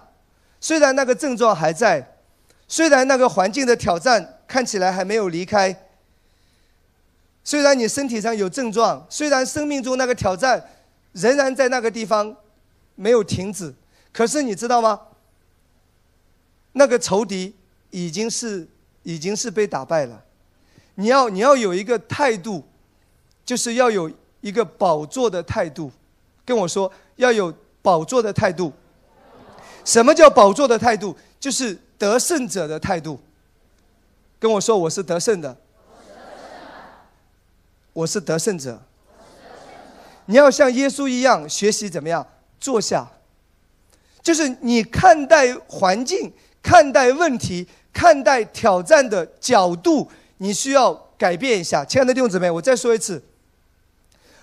[0.59, 2.17] 虽然那个症状还在，
[2.67, 5.87] 虽然那个环境的挑战看起来还没有离开，
[7.43, 10.63] 虽然你身体上有症状，虽然生命中那个挑战
[11.13, 12.37] 仍然在那个地方
[13.01, 13.73] 没有停止，
[14.13, 14.99] 可是你知道吗？
[16.73, 17.55] 那个仇敌
[17.89, 18.67] 已经是
[19.03, 20.23] 已经是被打败了。
[20.95, 22.63] 你要你要有一个态度。
[23.43, 24.09] 就是要有
[24.39, 25.91] 一个宝座的态度，
[26.45, 28.71] 跟我说要有宝座的态度。
[29.83, 31.17] 什么叫宝座的态度？
[31.39, 33.19] 就是得胜者的态度。
[34.39, 35.57] 跟我说我是得胜的，
[37.91, 38.81] 我是得胜者。
[40.27, 42.25] 你要像耶稣一样学习怎么样
[42.61, 43.11] 坐下，
[44.21, 51.83] 就是你看待环境、看待问题、看待挑战的角度，你需要改变一下。
[51.83, 53.21] 亲爱的弟兄姊妹，我再说一次。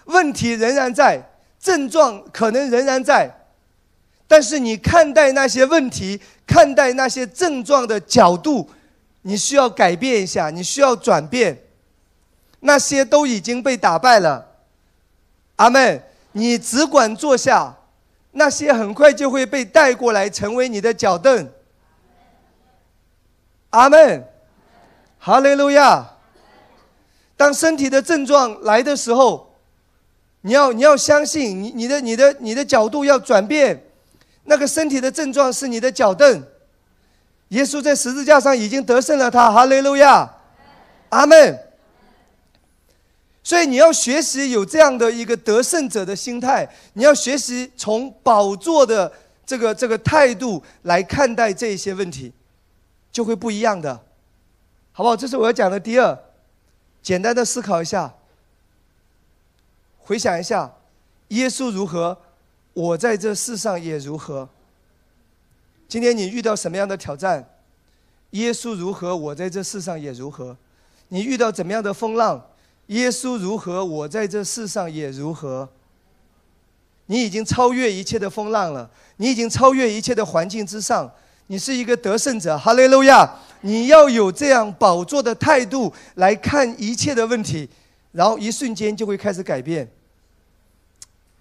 [0.04, 1.22] 问题仍然在，
[1.60, 3.30] 症状可能仍然在，
[4.26, 8.68] 但是你看待那些问题、看待那些症状的角度，
[9.22, 11.62] 你需要改变一下，你需要转变。
[12.60, 14.44] 那些都已经被打败了，
[15.56, 16.02] 阿妹，
[16.32, 17.77] 你只管坐下，
[18.38, 21.46] 那些很快就会被带过来，成为你的脚凳。
[23.70, 24.24] 阿门，
[25.18, 26.14] 哈利路亚。
[27.36, 29.46] 当身体的症状来的时候。
[30.42, 33.82] 你要你要相信你你的你的你的角度要转变，
[34.44, 36.42] 那个身体的症状是你的脚凳，
[37.48, 40.30] 耶稣在十字架上已经得胜了，他哈利路亚，
[41.08, 41.58] 阿门。
[43.42, 49.10] 所以你要学习有这样的一个得胜者的心态，你要学习从宝座的
[49.46, 52.32] 这个这个态度来看待这一些问题，
[53.10, 53.94] 就会不一样的，
[54.92, 55.16] 好不好？
[55.16, 56.18] 这是我要讲的第二，
[57.02, 58.14] 简单的思考一下。
[59.98, 60.74] 回想一下，
[61.28, 62.18] 耶稣如何，
[62.74, 64.48] 我在这世上也如何。
[65.88, 67.48] 今天你遇到什么样的挑战？
[68.32, 70.56] 耶稣如何，我在这世上也如何。
[71.08, 72.46] 你遇到怎么样的风浪？
[72.88, 75.68] 耶稣如何，我在这世上也如何。
[77.06, 81.10] 你已经超越一切的风浪了，你已经超越一切的环境之上，
[81.46, 82.58] 你是一个得胜者。
[82.58, 83.36] 哈利路亚！
[83.62, 87.68] 你要有这样宝座的态度来看一切的问题，
[88.12, 89.90] 然后一瞬间就会开始改变。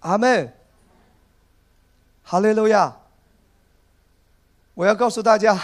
[0.00, 0.52] 阿门，
[2.22, 2.96] 哈利路亚！
[4.74, 5.60] 我要告诉大家，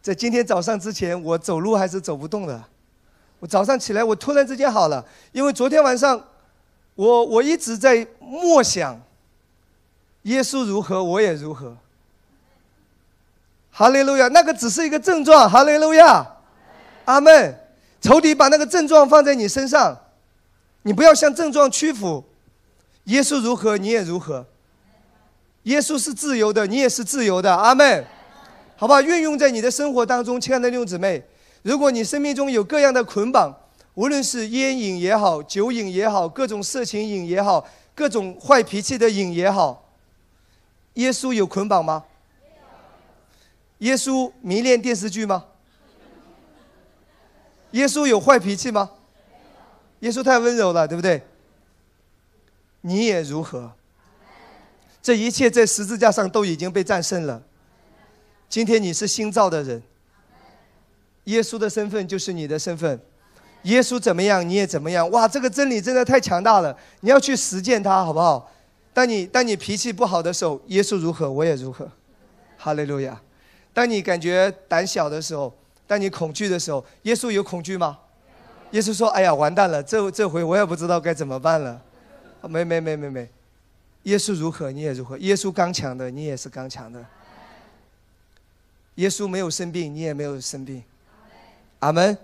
[0.00, 2.64] 在今天早上之前，我走路还是走不动的。
[3.38, 6.22] 我早上起来，我突然之间好了，因为昨天晚上，
[6.94, 9.00] 我我一直在默想，
[10.22, 11.76] 耶稣如何，我也如何。
[13.70, 14.26] 哈利路亚！
[14.28, 16.26] 那个只是一个症状，哈利路亚！
[17.04, 17.60] 阿门！
[18.00, 19.94] 仇敌把那个症状放在你身上，
[20.82, 22.24] 你不要向症状屈服。
[23.04, 24.46] 耶稣如何，你也如何。
[25.64, 27.54] 耶稣是自由的，你也是自由的。
[27.54, 28.02] 阿门。
[28.76, 31.22] 好吧，运用在你的生活当中，亲爱的弟兄姊妹。
[31.66, 33.52] 如果你生命中有各样的捆绑，
[33.94, 39.90] 无论是烟瘾也好，酒瘾也好，各种色情瘾也好，各种坏脾气的瘾也好，
[40.94, 42.04] 耶稣有捆绑吗？
[43.78, 45.44] 耶稣迷恋电视剧吗？
[47.72, 48.92] 耶稣有坏脾气吗？
[49.98, 51.20] 耶稣太温柔了，对不对？
[52.82, 53.72] 你也如何？
[55.02, 57.42] 这一切在十字架上都已经被战胜了。
[58.48, 59.82] 今天你是新造的人，
[61.26, 63.00] 耶稣的身份就是你的身份。
[63.62, 65.10] 耶稣怎么样，你也怎么样。
[65.10, 66.76] 哇，这个真理真的太强大了！
[67.00, 68.50] 你要去实践它，好不好？
[68.94, 71.90] 当你当你脾气不好的时候，耶稣如何，我也如何。
[72.56, 73.20] 哈利路亚！
[73.74, 75.52] 当你感觉胆小的时候，
[75.86, 77.98] 当你恐惧的时候，耶稣有恐惧吗？
[78.70, 81.82] 耶稣说：“哎呀，完蛋了，这这回我也不知道该怎么办了。”
[82.48, 83.28] 没没没没没，
[84.04, 87.04] 耶稣如何你也如何，耶稣刚强的你也是刚强的。
[88.96, 90.82] 耶稣没有生病，你也没有生病。
[91.86, 92.18] 阿门。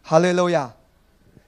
[0.00, 0.72] 哈利路亚。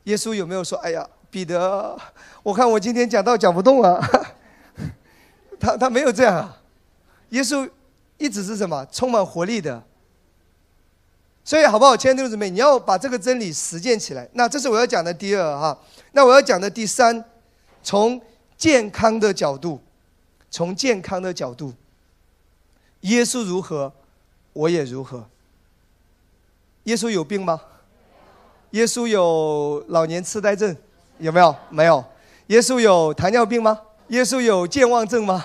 [0.05, 1.96] 耶稣有没有说：“哎呀，彼得，
[2.42, 4.01] 我看我今天讲道讲不动啊。
[5.61, 6.61] ”他他没有这样啊。
[7.29, 7.68] 耶稣
[8.16, 8.85] 一直是什么？
[8.90, 9.85] 充满活力的。
[11.44, 14.29] 所以好不好，亲爱的弟兄姊妹，你要把这个真理实践起来。
[14.33, 15.79] 那这是我要讲的第二哈。
[16.12, 17.24] 那我要讲的第三，
[17.85, 18.20] 从
[18.57, 19.81] 健康的角度，
[20.51, 21.72] 从健康的角度，
[23.03, 23.92] 耶稣如何，
[24.55, 25.29] 我也如何。
[26.88, 27.61] 耶稣有病吗？
[28.70, 30.74] 耶稣有老年痴呆症，
[31.18, 31.55] 有没有？
[31.68, 32.03] 没有。
[32.46, 33.79] 耶稣有糖尿病吗？
[34.09, 35.44] 耶稣有健忘症吗？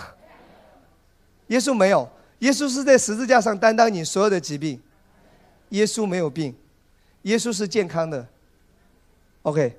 [1.48, 2.10] 耶稣没有。
[2.40, 4.82] 耶稣是在十字架上担当你所有的疾病。
[5.70, 6.56] 耶稣没有病，
[7.24, 8.26] 耶稣是健康的。
[9.42, 9.78] OK，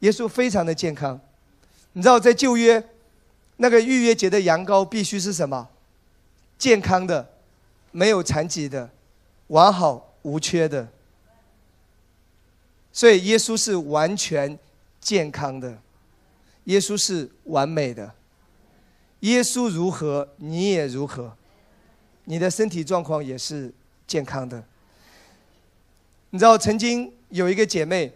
[0.00, 1.18] 耶稣非常的健康。
[1.94, 2.86] 你知道在旧约，
[3.56, 5.66] 那个逾越节的羊羔必须是什么？
[6.58, 7.26] 健康的，
[7.90, 8.90] 没有残疾的，
[9.46, 10.86] 完好无缺的。
[12.96, 14.58] 所以耶稣是完全
[15.02, 15.78] 健康的，
[16.64, 18.10] 耶稣是完美的。
[19.20, 21.36] 耶稣如何，你也如何，
[22.24, 23.70] 你的身体状况也是
[24.06, 24.64] 健康的。
[26.30, 28.10] 你知道曾经有一个姐妹，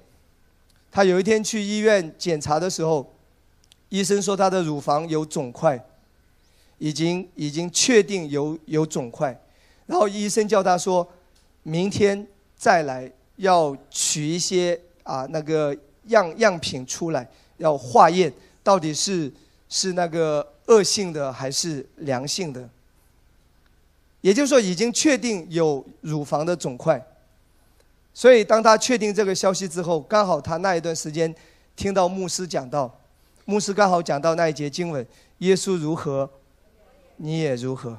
[0.90, 3.12] 她有一天去医院检查的时候，
[3.90, 5.79] 医生说她的乳房有肿块，
[6.79, 9.38] 已经已经确定有有肿块，
[9.85, 11.07] 然后医生叫她说，
[11.64, 15.76] 明天再来要取一些啊那个
[16.09, 17.26] 样样品出来，
[17.57, 19.33] 要化验到底是
[19.68, 22.68] 是那个恶性的还是良性的，
[24.20, 27.05] 也就是说已经确定有乳房的肿块。
[28.12, 31.33] 所以，当他确定这个消息之后，刚好他那一段时间
[31.76, 32.92] 听到牧师讲到，
[33.44, 35.07] 牧师刚好讲到那一节经文
[35.38, 36.29] ：“耶稣如何，
[37.16, 37.98] 你也如何。”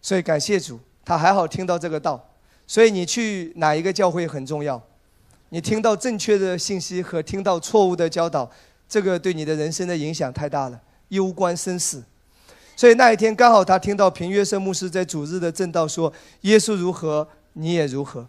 [0.00, 2.24] 所以感谢主，他还好听到这个道。
[2.68, 4.80] 所以你去哪一个教会很重要，
[5.48, 8.48] 你听到正确的信息和听到错误的教导，
[8.86, 10.78] 这个对你的人生的影响太大了，
[11.08, 12.04] 攸关生死。
[12.76, 18.28] 所以那一天刚好他听到平约瑟牧师在主日的正道说：“耶稣如何，你也如何。”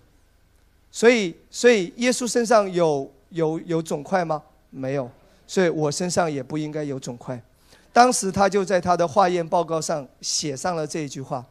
[0.89, 4.41] 所以，所以耶稣身上有有有肿块吗？
[4.71, 5.11] 没有，
[5.45, 7.39] 所以我身上也不应该有肿块。
[7.91, 11.45] 当时他就在他的化验报告上写上了这一句话：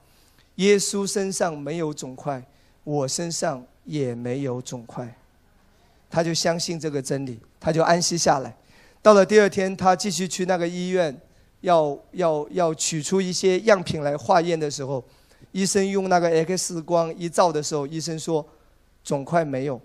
[0.56, 2.42] 耶稣身上没有肿块，
[2.88, 5.14] 我身上也没有肿块。
[6.08, 8.56] 他就相信这个真理，他就安息下来。
[9.02, 11.14] 到了第二天，他继续去那个医院，
[11.60, 15.04] 要要要取出一些样品来化验的时候，
[15.52, 18.46] 医生用那个 X 光一照的时候，医生说。
[19.04, 19.80] 肿块没有，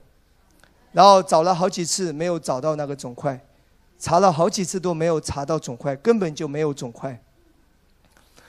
[0.92, 3.40] 然后找了好几次没有找到那个肿块，
[3.98, 7.18] 查了好几次都没有查到肿块，根本就没有肿块。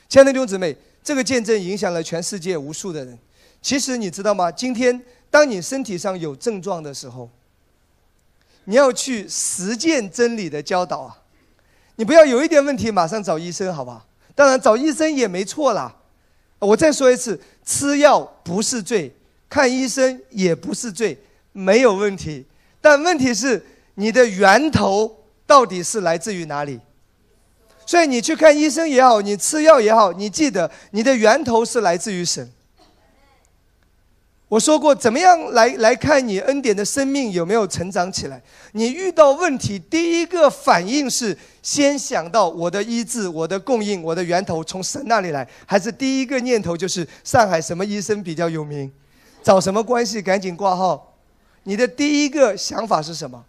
[0.09, 3.17] 亲爱的弟兄姊妹，这个见证影响了全世界无数的人。
[3.65, 4.53] 其实你知道吗？
[4.53, 7.31] 今天当你身体上有症状的时候，
[8.65, 11.23] 你要去实践真理的教导啊！
[11.97, 14.07] 你不要有一点问题马上找医生，好不好？
[14.35, 15.97] 当然找医生也没错啦。
[16.59, 19.11] 我再说一次，吃药不是罪。
[19.49, 21.19] 看医生也不是罪，
[21.53, 22.45] 没有问题。
[22.83, 26.79] 但问题是你的源头到底是来自于哪里？
[27.87, 32.53] 所以你去看医生也好，你吃药也好，你记得你的源头是来自于神。
[34.55, 38.41] 我说过，怎么样来来看你恩典的生命有没有成长起来？
[38.71, 48.89] 你遇到问题，第一个反应是先想到我的医治、我的供应、我的源头从神那里来，还是第一个念头就是上海什么医生比较有名？
[49.43, 50.23] 找什么关系？
[50.23, 51.17] 赶紧挂号。
[51.65, 53.45] 你的第一个想法是什么？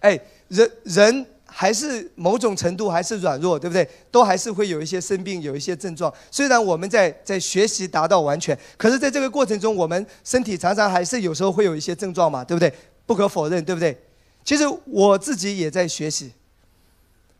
[0.00, 3.88] 哎，人人还是某种程度还是软弱，对不对？
[4.10, 6.12] 都还是会有一些生病，有一些症状。
[6.30, 12.72] 虽然我们在在学习达到完全，可是在这个过程中，我们身体常常还是有时候会有一些症状嘛，对不对？
[13.06, 13.98] 不可否认，对不对？
[14.44, 16.32] 其实我自己也在学习。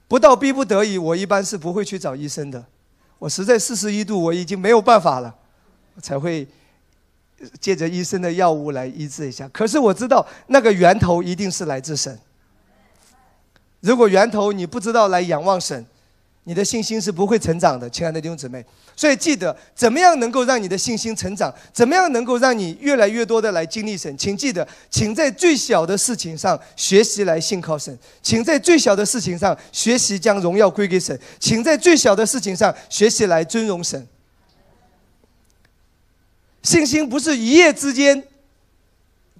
[0.08, 2.64] 不到逼不得已，我一般是不会去找医生的。
[3.18, 5.34] 我实在四十一度，我已经没有办法了，
[6.02, 6.48] 才会。
[7.60, 12.18] 借着医生的药物来医治一下，可是我知道那个源头一定是来自神。
[13.80, 15.86] 如果源头你不知道来仰望神，
[16.44, 18.64] 你的信心是不会成长的，亲爱的弟兄姊妹。
[18.96, 24.16] 所以记得怎么样能够让你的信心成长，怎么样能够让你越来越多的来经历神。
[24.18, 34.04] 请记得，请在最小的事情上学习来信靠神，请在最小的事情上学习将荣耀归给神，请在最小的事情上学习来尊荣神。
[36.64, 38.20] 信心不是一夜之间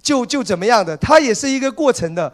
[0.01, 2.31] 就就怎么样的，它也是一个过程的，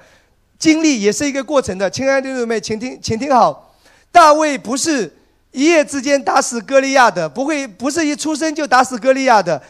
[0.58, 1.90] 经历也是一个过程的。
[1.90, 3.76] 亲爱的弟兄们，请听，请听好，
[4.12, 5.14] 大卫不是
[5.52, 9.62] 一夜之间打死歌利亚的，不会，不是一出生就打死歌利亚的。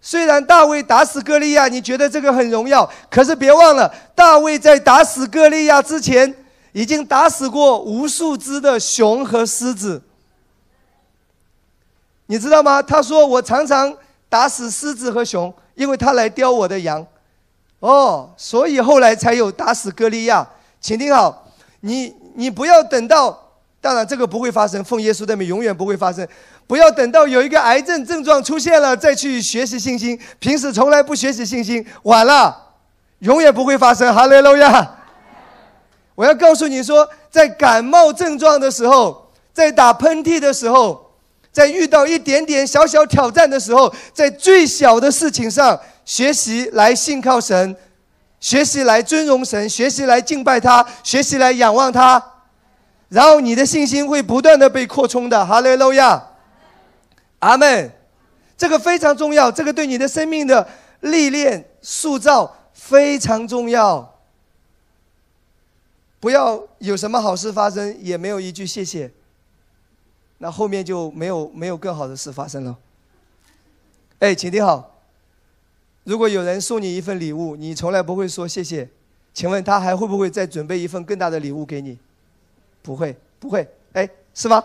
[0.00, 6.32] 虽然大卫打死歌利亚，你觉得这个很荣耀，可是别忘了，大卫在打死歌利亚之前，
[6.72, 10.00] 已经打死过无数只的熊和狮子。
[12.26, 12.80] 你知道吗？
[12.80, 13.92] 他说：“我常常
[14.28, 17.04] 打死狮子和熊，因为他来叼我的羊。”
[17.80, 20.46] 哦，所以后来才有打死歌利亚。
[20.80, 21.46] 请听好，
[21.80, 23.36] 你你不要等到，
[23.80, 26.26] 当然这个不会发生，奉耶稣的名，永远不会发生。
[26.66, 32.74] 不要等到有一个癌症症状出现了再去学习信心，平时从来不学习信心，晚了，
[33.20, 34.14] 永远不会发生。
[34.14, 34.96] 哈利路亚！
[36.14, 41.07] 我要告诉你说，在感冒症状的时候，在打喷嚏的时候。
[41.52, 47.76] 在遇到一点点小小挑战的时候，在最小的事情上学习来信靠神，
[48.40, 52.22] 学习来尊荣神，学习来敬拜他，学习来仰望他，
[53.08, 55.44] 然后你的信心会不断的被扩充的。
[55.44, 56.28] 哈利路亚，
[57.40, 57.90] 阿门。
[58.56, 60.68] 这个非常重要，这个对你的生命的
[60.98, 64.16] 历练塑造非常重要。
[66.18, 69.08] 不要有什么好事发生，也没有一句谢谢。
[70.38, 72.76] 那后面就没有没有更好的事发生了。
[74.20, 74.98] 哎，请听好，
[76.04, 78.88] 如果有人送你一份礼物，你从来不会说谢谢，
[79.32, 81.98] 请问他还会不会再准备一份更大的礼物给你？
[82.82, 84.64] 不会，不会，哎，是吗？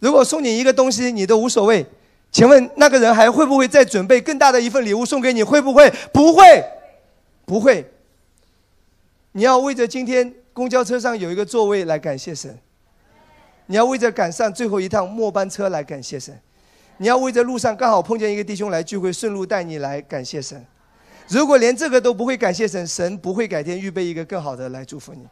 [0.00, 1.86] 如果送你一个东西，你都无所谓，
[2.30, 5.42] 请问那个人还会不会再准备更大的一份礼物送给你？
[5.42, 5.90] 会不会？
[6.12, 6.64] 不会，
[7.44, 7.90] 不会。
[9.32, 12.58] 你要为着今天公交车上有一个座位来感谢神。
[13.70, 16.36] 你要为着赶上最后一趟末班车来感谢神，
[16.96, 20.64] 你要为着路上刚好碰见一个弟兄来聚会，顺路带你来感谢神。
[21.28, 25.28] 如果连这个都不会感谢神，神不会改天预备一个更好的来祝福你。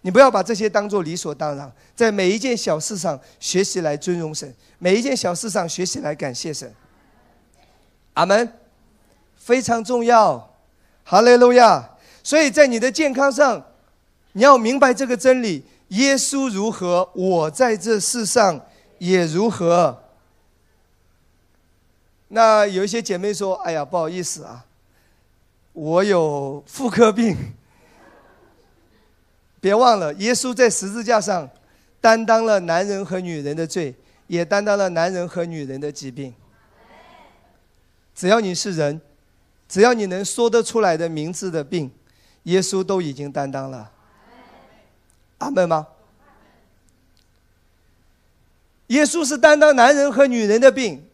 [0.00, 6.74] 你不要把这些当做理所当然，在每一件小事上学习来尊荣神，每一件小事上学习来感谢神。
[8.14, 8.52] 阿门，
[9.36, 10.56] 非常重要。
[11.04, 11.90] 哈利路亚。
[12.24, 13.64] 所以在你的健康上，
[14.32, 15.64] 你要明白这个真理。
[15.88, 18.66] 耶稣如何，我在这世上
[18.98, 20.04] 也如何。
[22.28, 24.66] 那有一些姐妹说：“哎呀，不好意思啊，
[25.72, 27.36] 我有妇科病。
[29.60, 31.48] ”别忘了，耶稣在十字架上
[32.00, 33.94] 担当了男人和女人的罪，
[34.26, 36.34] 也担当了男人和女人的疾病。
[38.14, 39.00] 只要你是人，
[39.66, 41.90] 只要你能说得出来的名字的病，
[42.42, 43.90] 耶稣都已经担当了。
[45.38, 45.86] 阿门吗？
[48.88, 51.04] 耶稣是担当男人和女人的病，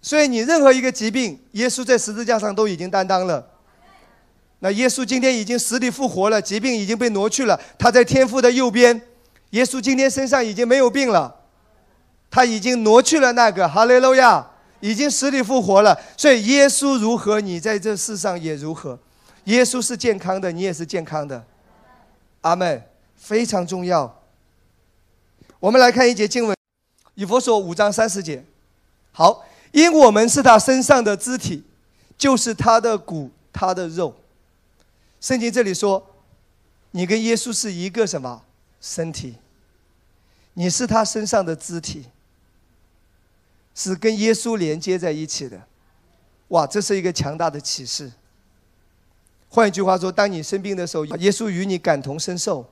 [0.00, 3.46] 所以你任何一个疾病，耶稣在十字架上都已经担当了。
[4.60, 8.98] 那耶稣今天已经死里复活了，疾病已经被挪去了，他在天父的右边。
[9.50, 11.42] 耶稣今天身上已经没有病了，
[12.30, 14.44] 他已经挪去了那个哈利路亚，
[14.80, 16.00] 已经死里复活了。
[16.16, 18.98] 所以耶稣如何，你在这世上也如何。
[19.44, 21.44] 耶稣是健康的，你也是健康的。
[22.40, 22.82] 阿门。
[23.24, 24.20] 非常重要。
[25.58, 26.54] 我们来看一节经文，
[27.14, 28.44] 《以佛所》五章三十节。
[29.12, 31.64] 好，因我们是他身上的肢体，
[32.18, 34.14] 就是他的骨，他的肉。
[35.22, 36.06] 圣经这里说，
[36.90, 38.42] 你跟耶稣是一个什么
[38.78, 39.36] 身体？
[40.52, 42.04] 你是他身上的肢体，
[43.74, 45.62] 是跟耶稣连接在一起的。
[46.48, 48.12] 哇，这是一个强大的启示。
[49.48, 52.68] 换一句话说，当你生病的时候，耶稣与你感同身受。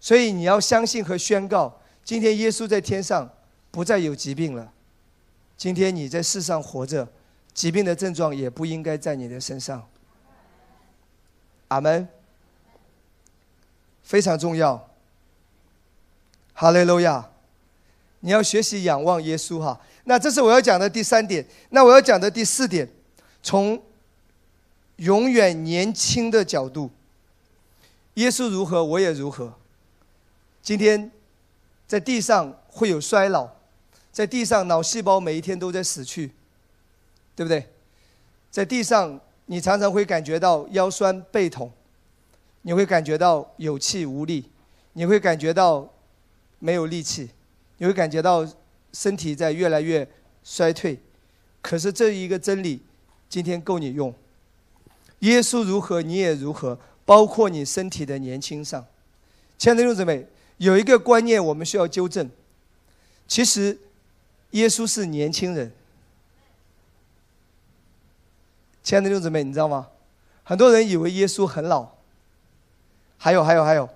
[0.00, 3.28] 所以你要相信和宣告，今天耶稣在天上
[3.70, 4.72] 不再有疾病了。
[5.56, 7.08] 今天你在世上活着，
[7.54, 9.88] 疾病的症状也不应该在你的身上。
[11.68, 12.08] 阿门。
[14.02, 14.88] 非常重要。
[16.52, 17.28] 哈利路亚！
[18.20, 19.80] 你要学习仰望耶稣哈。
[20.04, 21.44] 那这是我要讲的第三点。
[21.70, 22.88] 那我要讲的第四点，
[23.42, 23.82] 从
[24.96, 26.90] 永远年轻的角度，
[28.14, 29.58] 耶稣如何，我也如何。
[30.66, 31.12] 今天，
[31.86, 33.48] 在地上会有衰老，
[34.10, 36.32] 在地上脑细胞每一天都在死去，
[37.36, 37.68] 对不对？
[38.50, 41.70] 在地上，你常常会感觉到腰酸背痛，
[42.62, 44.50] 你会感觉到有气无力，
[44.94, 45.88] 你会感觉到
[46.58, 47.30] 没有力气，
[47.78, 48.44] 你会感觉到
[48.92, 50.08] 身体在越来越
[50.42, 50.98] 衰退。
[51.62, 52.82] 可是这一个真理，
[53.28, 54.12] 今天够你用。
[55.20, 58.84] 耶稣如何，你也如何，包括你身体的年轻上。
[59.56, 60.26] 亲爱的弟兄姊妹。
[60.58, 62.30] 有一个观念我们需要纠正，
[63.28, 63.78] 其实，
[64.52, 65.72] 耶稣是年轻人，
[68.82, 69.88] 亲爱的弟兄姊妹，你知道吗？
[70.42, 71.88] 很多人以为耶稣很老，
[73.18, 73.88] 还有还有还有，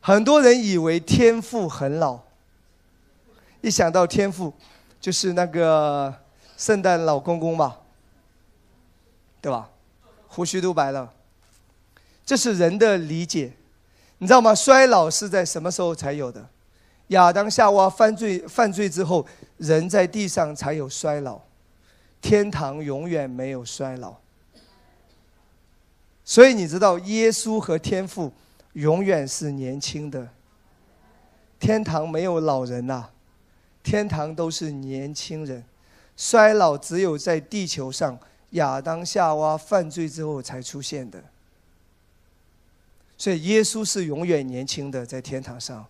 [0.00, 2.20] 很多人以为天父很老。
[3.60, 4.54] 一想到天父，
[5.00, 6.14] 就是那个
[6.56, 7.80] 圣诞老公公吧，
[9.40, 9.68] 对吧？
[10.28, 11.12] 胡须都白了。
[12.24, 13.52] 这是人的理解，
[14.18, 14.54] 你知道吗？
[14.54, 16.44] 衰老是在什么时候才有的？
[17.08, 19.24] 亚当夏娃犯罪犯罪之后，
[19.56, 21.40] 人在地上才有衰老，
[22.20, 24.16] 天堂永远没有衰老。
[26.24, 28.30] 所以你知道，耶稣和天父
[28.74, 30.28] 永远是年轻的。
[31.58, 33.08] 天堂没有老人呐，
[33.82, 35.64] 天堂都是年轻人，
[36.16, 38.18] 衰老只有在地球上
[38.50, 41.22] 亚当夏娃犯罪之后才出现的。
[43.20, 45.84] 所以耶稣是永远年轻的，在天堂上，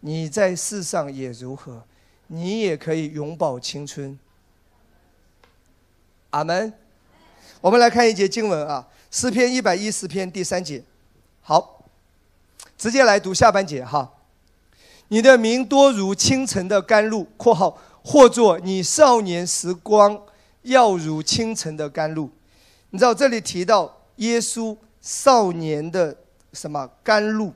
[0.00, 1.82] 你在世上也如何，
[2.26, 4.18] 你也可以永葆青春。
[6.30, 6.70] 阿门。
[7.62, 10.84] 我们来看一节经文啊，诗篇一百一十篇第三节。
[11.40, 11.86] 好，
[12.76, 14.12] 直接来读下半节哈。
[15.08, 20.20] 你的名多如清晨的甘露（括号或作你少年时光
[20.60, 22.28] 要如清晨的甘露）。
[22.90, 26.14] 你知道这里提到耶稣少年的。
[26.56, 27.52] 什么甘露？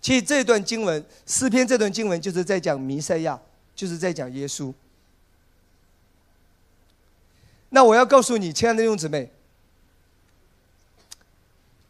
[0.00, 3.38] 其实这段经文诗篇这段经文就是在讲弥赛亚，
[3.74, 4.72] 就是在讲耶稣。
[7.70, 9.30] 那我要告诉你，亲爱的弟兄姊妹，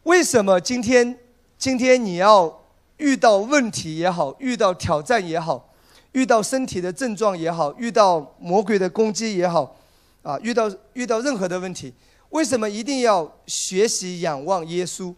[0.04, 1.18] 为什么今天
[1.59, 2.64] 今天你要
[2.96, 5.72] 遇到问题也好，遇到挑战也好，
[6.12, 9.76] 遇到身体的症状也好，遇到魔鬼的攻击也好，
[10.22, 11.92] 啊，遇到遇到任何的问题，
[12.30, 15.14] 为什么一定要学习仰望耶稣？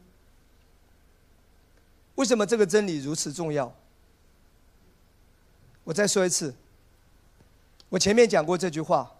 [2.20, 3.74] 为什么这个真理如此重要？
[5.84, 6.54] 我再说一次，
[7.88, 9.10] 我前面讲过这句话：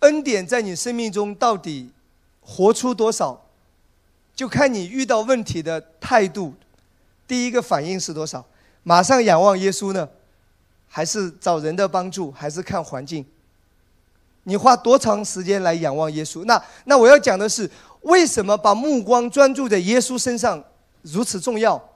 [0.00, 1.90] 恩典在你生命中到底
[2.42, 3.46] 活出多少，
[4.36, 6.52] 就看你遇到问题的态度。
[7.26, 8.44] 第一个反应是多少？
[8.82, 10.06] 马上仰望耶稣呢，
[10.86, 13.24] 还是找人的帮助，还是看环境？
[14.42, 16.44] 你花多长时间来仰望耶稣？
[16.44, 17.70] 那那我要讲的是，
[18.02, 20.62] 为什么把目光专注在耶稣身上？
[21.02, 21.90] 如此重要，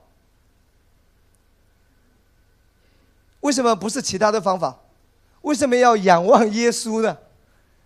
[3.39, 4.79] 为什么不是其他的方法？
[5.41, 7.17] 为什么要仰望耶稣呢？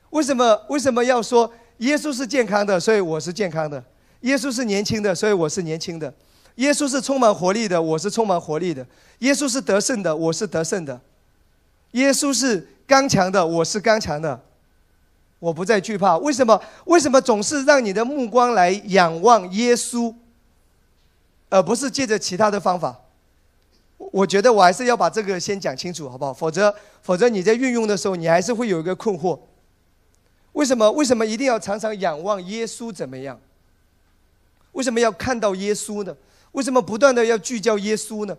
[0.09, 3.79] 为什么为什么要说耶稣是健康的，所以我是健康的；
[4.21, 6.11] 耶稣是年轻的，所以我是年轻的；
[6.55, 8.83] 耶稣是充满活力的，我是充满活力的；
[9.19, 10.99] 耶稣是得胜的，我是得胜的；
[11.91, 14.41] 耶稣是刚强的，我是刚强的。
[15.39, 16.17] 我不再惧怕。
[16.19, 16.61] 为什么？
[16.85, 20.13] 为什么总是让你的目光来仰望耶稣？
[21.51, 22.97] 而不是借着其他的方法，
[23.97, 26.33] 我觉得我还是要把这个先讲清楚，好不好？
[26.33, 26.73] 否则，
[27.03, 29.37] 否则你在运用的时候，你还是会有一个困惑。
[30.53, 30.89] 为什么？
[30.91, 32.89] 为什么一定要常常仰望耶稣？
[32.91, 33.37] 怎么样？
[34.71, 36.15] 为什么要看到耶稣呢？
[36.53, 38.37] 为什么不断的要聚焦耶稣呢？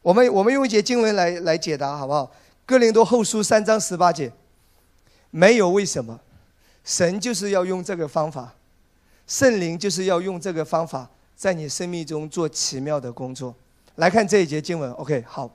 [0.00, 2.32] 我们我们用一节经文来来解答，好不好？
[2.64, 4.32] 哥林多后书三章十八节，
[5.30, 6.18] 没有为什么，
[6.82, 8.54] 神就是要用这个方法。
[9.28, 13.54] 圣灵就是要用这个方法，在你生命中做奇妙的工作。
[13.96, 15.48] 来看这一节经文，OK，好。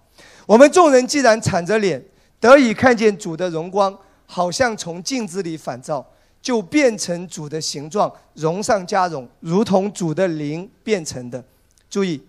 [0.45, 2.01] 我们众人既然敞着脸，
[2.39, 3.97] 得以看见主的荣光，
[4.27, 6.05] 好像从镜子里反照，
[6.39, 11.43] 就变成主的形状，荣上加荣，如同主的灵变成的。
[11.89, 12.21] 注意，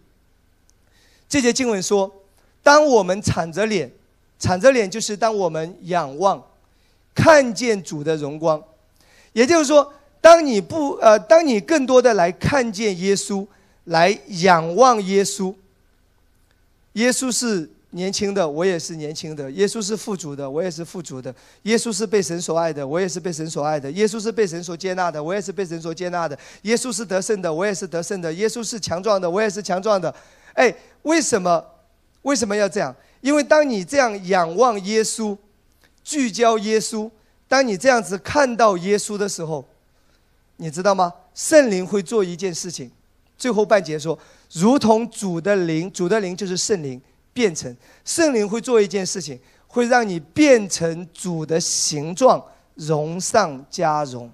[1.28, 2.10] 这节经文说，
[2.62, 3.92] 当我们敞着脸，
[4.38, 6.42] 敞着脸就是当我们仰望，
[7.14, 8.64] 看见主的荣光，
[9.34, 9.92] 也就是说。
[10.24, 13.46] 当你不呃，当你更多的来看见耶稣，
[13.84, 15.54] 来仰望耶稣。
[16.94, 21.30] 耶稣是年轻的，我也是年轻的；耶稣是富足的，我也是富足的；
[21.64, 30.14] 耶稣是被神所爱的，我也是被神所爱的；耶稣是被神所接纳的，我也是被神所接纳的；耶稣是得胜的，我也是得胜的；耶稣是强壮的，我也是强壮的。
[30.54, 31.62] 哎，为什么？
[32.22, 32.96] 为什么要这样？
[33.20, 35.36] 因为当你这样仰望耶稣，
[36.02, 37.10] 聚焦耶稣，
[37.46, 39.62] 当你这样子看到耶稣的时候。
[40.56, 41.12] 你知道吗？
[41.34, 42.90] 圣灵会做一件事情，
[43.36, 44.18] 最后半节说，
[44.52, 47.00] 如同主的灵，主的灵就是圣灵
[47.32, 52.42] 变成圣灵会做一件事情，会让你变成主的形状，
[52.74, 54.30] 荣上加荣。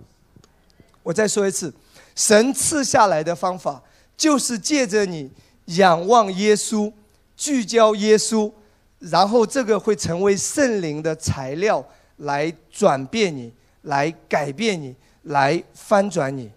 [1.03, 1.73] 我再说一次，
[2.15, 3.83] 神赐下来的方法
[4.17, 5.31] 就是借着你
[5.65, 6.93] 仰望耶稣，
[7.35, 8.53] 聚焦耶稣，
[8.99, 11.83] 然后这个会成为圣灵的材料，
[12.19, 13.51] 来转变你，
[13.83, 14.95] 来改变你。
[15.23, 16.51] 来翻转你。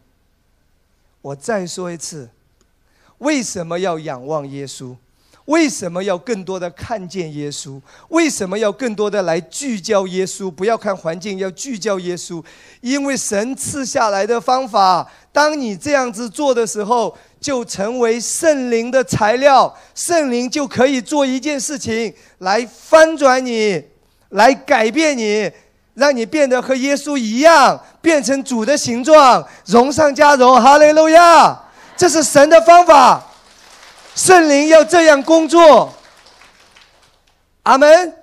[1.22, 2.30] 我再说一次，
[3.20, 4.96] 为什么要仰望耶稣？
[5.46, 7.82] 为什么要更多的看见耶稣？
[8.08, 10.50] 为什么要更多的来聚焦耶稣？
[10.50, 12.42] 不要看环境，要聚焦耶稣，
[12.80, 23.84] 因为神赐下来的方法，当你这样子做的时候，就成为圣灵的材料，圣灵就可以做一件事情来翻转你，
[24.30, 25.52] 来改变你，
[25.94, 31.60] 让你变得和耶稣一样，变成主的形状，荣上加荣，哈利路亚！
[31.96, 33.22] 这是神的方法。
[34.16, 35.94] 圣灵要这样工作，
[37.64, 38.16] 阿门。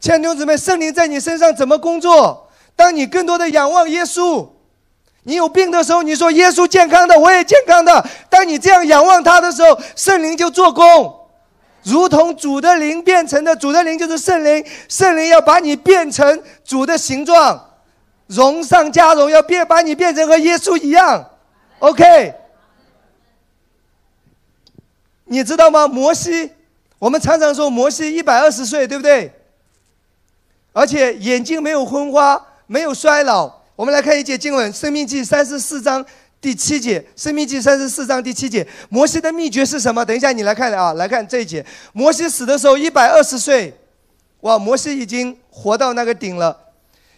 [0.00, 2.48] 亲爱的弟兄姊妹，圣灵在你身上怎么工作？
[2.74, 4.48] 当你更多的仰望耶稣，
[5.24, 8.04] 你有病的时候，你说耶稣健康的，我也健康的。
[8.28, 11.21] 当你这样仰望他的时候，圣灵就做工，
[11.84, 13.54] 如同主的灵变成的。
[13.56, 17.78] 主的灵就是圣灵，圣灵要把你变成主的形状，
[18.26, 21.30] 荣上加荣，要变把你变成和耶稣一样。
[21.78, 22.34] OK。
[25.24, 25.88] 你知道吗？
[25.88, 26.52] 摩西，
[26.98, 29.32] 我们常常说摩西一百二十岁，对不对？
[30.74, 33.60] 而且眼睛没有昏花，没有衰老。
[33.74, 36.04] 我们来看一节经文，《生命记》三十四章
[36.42, 40.04] 第七节，《生命记》三十四章第七节，摩西的秘诀是什么？
[40.04, 41.64] 等一下你来看啊，来看这一节。
[41.92, 43.72] 摩西死的时候一百二十岁，
[44.40, 46.58] 哇，摩西已经活到那个顶了，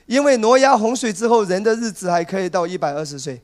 [0.05, 3.41] 因为挪亚洪水之后，人的日子还可以到一百二十岁，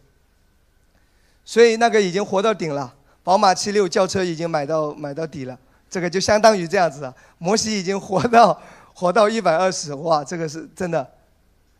[1.46, 2.92] 所以那个已经活到顶了。
[3.24, 5.58] 宝马七六轿车已经买到买到底了，
[5.88, 7.14] 这个就相当于这样子了。
[7.38, 8.60] 摩西已经活到
[8.92, 11.10] 活到一百二十，哇，这个是真的。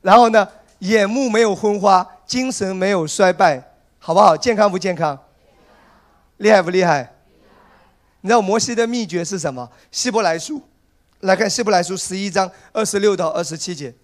[0.01, 0.49] 然后呢，
[0.79, 3.63] 眼目没有昏花，精神没有衰败，
[4.01, 4.37] 好不好？
[4.37, 5.17] 健康不健康？
[6.39, 7.13] 厉害不厉害？
[8.23, 9.71] 你知道摩西的秘诀是什么？
[9.93, 10.61] 希伯来书，
[11.21, 13.95] 来看希伯来书十一章二十六到二十七节。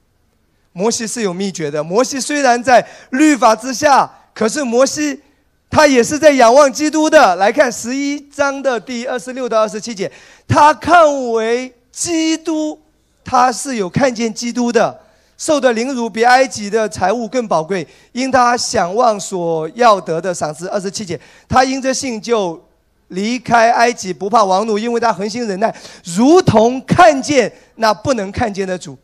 [0.72, 1.82] 摩西是有秘诀的。
[1.82, 5.22] 摩西虽然在律法之下，可是摩西。
[5.68, 7.34] 他也是在仰望基督的。
[7.36, 10.10] 来看十一章的第二十六到二十七节，
[10.46, 12.80] 他看为基督，
[13.24, 15.02] 他是有看见基督的，
[15.36, 20.68] 受的凌辱比埃及的财物更宝贵，因他想望所要得的赏赐。
[20.68, 22.62] 二十七节，他因着信就
[23.08, 25.74] 离开埃及，不怕王怒，因为他恒心忍耐，
[26.04, 28.96] 如同看见那不能看见的主。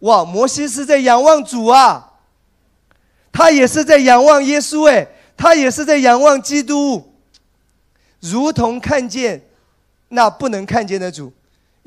[0.00, 2.12] 哇，摩西是在仰望主啊，
[3.32, 5.06] 他也是在仰望耶稣哎。
[5.40, 7.12] 他也是在仰望基督，
[8.18, 9.40] 如同看见
[10.08, 11.32] 那不能看见的主。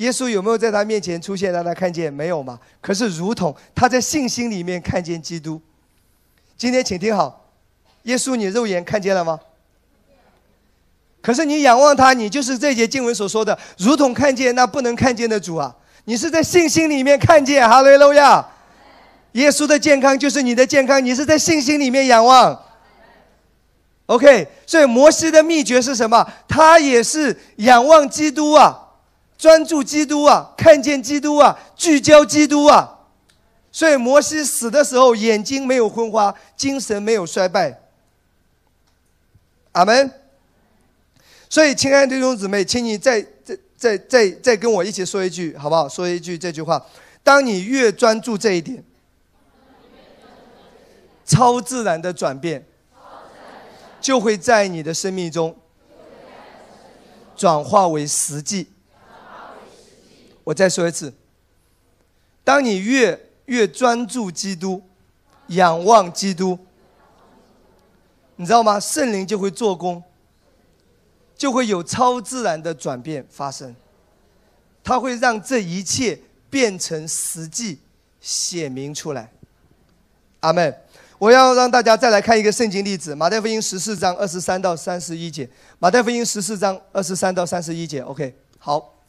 [0.01, 2.11] 耶稣有没有在他面前出现让他看见？
[2.11, 2.59] 没有嘛？
[2.81, 5.61] 可是如同他在信心里面看见基督。
[6.57, 7.45] 今天请听好，
[8.03, 9.39] 耶稣你肉眼看见了吗？
[11.21, 15.75] 可是你仰望他，你就是这节经文所说的，如同看见那不能看见的主啊！
[16.05, 18.43] 你是在信心里面看见，哈利路亚！
[19.33, 22.59] 耶稣的健康就是你的健康，你是在信心里面仰望。
[24.07, 26.27] OK，所以摩西的秘诀是什么？
[26.47, 28.75] 他也是仰望基督啊，
[29.41, 32.99] 专注基督啊，看见基督啊，聚焦基督啊。
[33.71, 37.81] 所以摩西死的时候眼睛没有昏花，精神没有衰败。
[39.71, 40.11] 阿门。
[41.49, 45.89] 所以，亲爱的弟兄姊妹，请你再、再、再、再、再跟我一起说一句，好不好？
[45.89, 46.85] 说一句这句话：
[47.23, 48.83] 当你越专注这一点，
[51.25, 52.63] 超自然的转变。
[53.99, 55.55] 就会在你的生命中
[57.35, 58.70] 转化为实际。
[60.43, 61.13] 我再说一次，
[62.43, 64.81] 当你越越专注基督，
[65.47, 66.57] 仰望基督，
[68.35, 68.79] 你知道吗？
[68.79, 70.03] 圣灵就会做工，
[71.35, 73.75] 就会有超自然的转变发生，
[74.83, 76.19] 它会让这一切
[76.49, 77.79] 变成实际
[78.19, 79.31] 显明出来。
[80.39, 80.75] 阿门。
[81.19, 85.45] 我要让大家再来看一个圣经例子，《马太福音》十四章二十三到三十一节，
[85.77, 88.01] 《马太福音》十四章二十三到三十一节。
[88.01, 89.00] OK，好。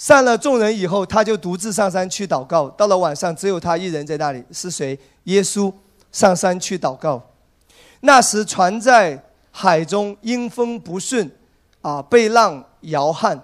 [0.00, 2.70] 散了众人以后，他就独自上山去祷告。
[2.70, 4.44] 到了晚上，只有他一人在那里。
[4.52, 4.96] 是谁？
[5.24, 5.74] 耶稣
[6.12, 7.20] 上山去祷告。
[8.02, 9.20] 那时船在
[9.50, 11.28] 海中，因风不顺，
[11.82, 13.42] 啊，被浪摇撼。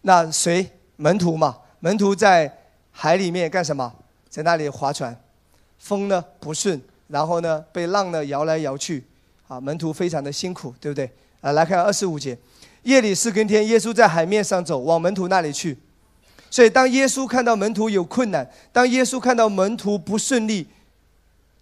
[0.00, 0.68] 那谁？
[0.96, 1.58] 门徒嘛。
[1.78, 2.52] 门徒在
[2.90, 3.94] 海里面干什么？
[4.28, 5.16] 在那里划船。
[5.78, 9.04] 风呢不顺，然后呢被浪呢摇来摇去，
[9.46, 11.08] 啊，门徒非常的辛苦，对不对？
[11.40, 12.36] 啊，来看二十五节，
[12.88, 15.76] 夜里四更天，耶稣在海面上走，往门徒那里去。
[16.48, 20.66] 所以当耶稣看到门徒有困难，当耶稣看到门徒不顺利，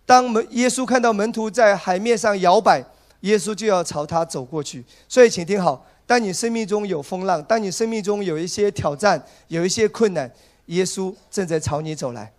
[0.07, 2.81] 当门耶稣看到门徒在海面上摇摆，
[3.22, 4.85] 耶稣就要朝他走过去。
[5.09, 10.31] 所以请听好，当你生命中有风浪，当你生命中有一些挑战，有一些困难，
[10.66, 12.33] 耶稣正在朝你走来。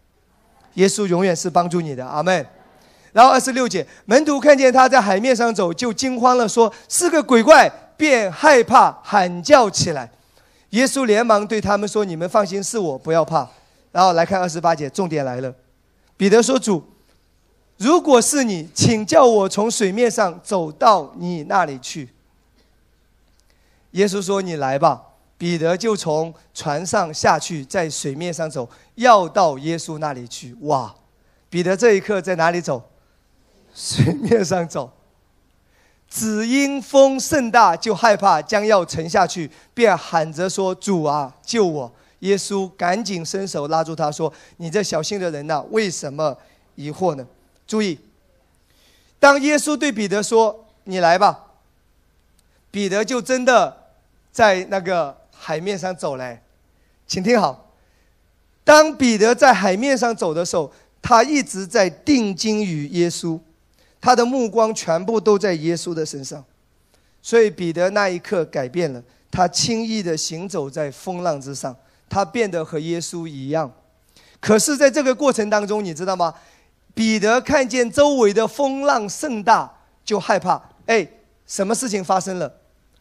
[0.76, 2.46] 耶稣永远是帮助你的，阿门。
[3.12, 10.10] 然后二十六节，门徒看见他在海面上走，就惊慌了，说是个鬼怪，便害怕，喊叫起来。
[10.70, 13.50] 耶稣连忙对他们说：“你们放心，是我，不要怕。”
[13.92, 15.54] 然后来看二十八节，重点来了。
[16.16, 16.84] 彼得说：“主，
[17.78, 22.10] 如果是你，请叫我从水面上走到你那里去。”
[23.92, 25.04] 耶稣说：“你来吧。”
[25.40, 30.56] 彼得就从船上下去，在水面上走，要到耶稣那里去。
[30.62, 30.96] 哇！
[31.48, 32.90] 彼得这一刻在哪里走？
[33.76, 34.92] 水面上走。
[36.10, 46.36] 只因风甚大，就害怕，将要沉下去，便喊着说：“主啊，救我！”耶稣赶紧伸手拉住他说：“你这小心的人呐，为什么
[46.76, 47.28] 疑惑呢？”
[47.68, 48.00] 注意，
[49.20, 51.44] 当耶稣对彼得说：“你来吧。”
[52.72, 53.76] 彼得就真的
[54.32, 56.42] 在那个海面上走来。
[57.06, 57.70] 请听好，
[58.64, 63.40] 当彼得在海面上走的时候，他一直在定睛于耶稣。
[64.00, 66.44] 他的目光全部都在耶稣的身上，
[67.22, 71.76] 所以彼得那一刻改变了，他轻易的行走在风浪之上，
[72.08, 73.72] 他变得和耶稣一样。
[74.40, 76.34] 可是，在这个过程当中，你知道吗？
[76.94, 79.72] 彼得看见周围的风浪甚大，
[80.06, 80.62] 就害怕。
[80.86, 81.08] 哎，
[81.46, 82.52] 什么事情发生了？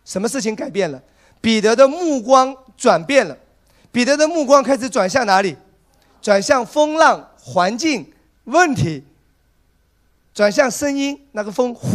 [0.04, 1.00] 什么事情改变了？
[1.40, 3.36] 彼得的目光转变了，
[3.92, 5.56] 彼得的目光开始转向哪里？
[6.22, 8.10] 转向风浪、环境、
[8.44, 9.04] 问题。
[10.36, 11.88] 转向声音，那个风，呼，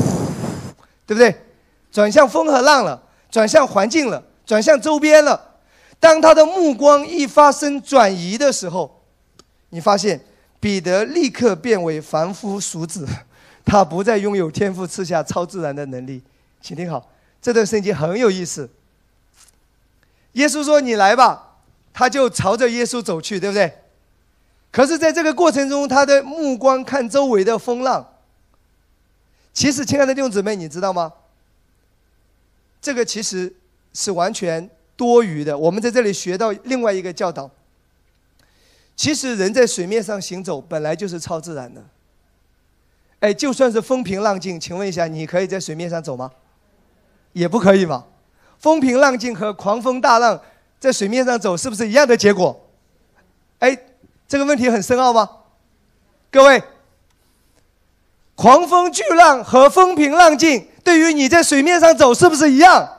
[1.06, 1.46] 对不对？
[1.92, 5.60] 转向风和浪了，转向环境了，转向周边了。
[6.00, 9.04] 当他的目光一发生转移的时候，
[9.70, 10.20] 你发现
[10.60, 13.08] 彼得立刻变为凡夫俗子，
[13.64, 16.24] 他不再拥有天赋赐下超自然的能力。
[16.60, 18.68] 请听好，这段圣经很有意思。
[20.32, 21.60] 耶稣说：“你来吧。”
[21.94, 23.72] 他就朝着耶稣走去，对不对？
[24.72, 28.08] 可是，在这个过程中，他的目光看周围的风浪。
[29.54, 31.12] 其实，亲爱的弟兄姊妹，你知道吗？
[32.82, 33.54] 这个其实
[33.93, 35.58] 是完全多余的。
[35.58, 37.52] 我们在这里学到另外一个教导。
[38.95, 41.84] 其实，人在水面上行走本来就是超自然的。
[43.20, 46.32] 哎，就算是风平浪静，请问一下，你可以在水面上走吗？
[47.34, 48.08] 也不可以吧。
[48.58, 50.41] 风平浪静和狂风大浪
[50.80, 52.70] 在水面上走，是不是一样的结果？
[53.60, 53.78] 哎，
[54.28, 55.30] 这个问题很深奥吗？
[56.32, 56.64] 各位。
[58.42, 62.89] 狂风巨浪和风平浪静，对于你在水面上走是不是一样？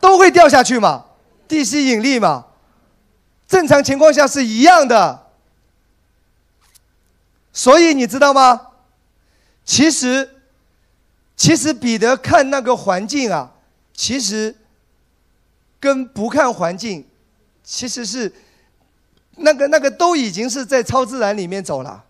[0.00, 1.04] 都会掉下去嘛？
[1.46, 2.46] 地吸引力嘛？
[3.46, 5.28] 正常情况下是一样的。
[7.52, 8.60] 所以你知道吗？
[9.64, 10.28] 其实，
[11.36, 13.52] 其实彼得看那个环境啊，
[13.94, 14.56] 其实
[15.78, 17.06] 跟不看环境，
[17.62, 18.32] 其实是
[19.36, 22.06] 那个那个都已经是在超自然里面走了。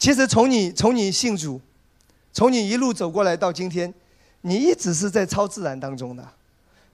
[0.00, 1.60] 其实从你从你信主，
[2.32, 3.92] 从你一路走过来到今天，
[4.40, 6.26] 你一直是在超自然当中的，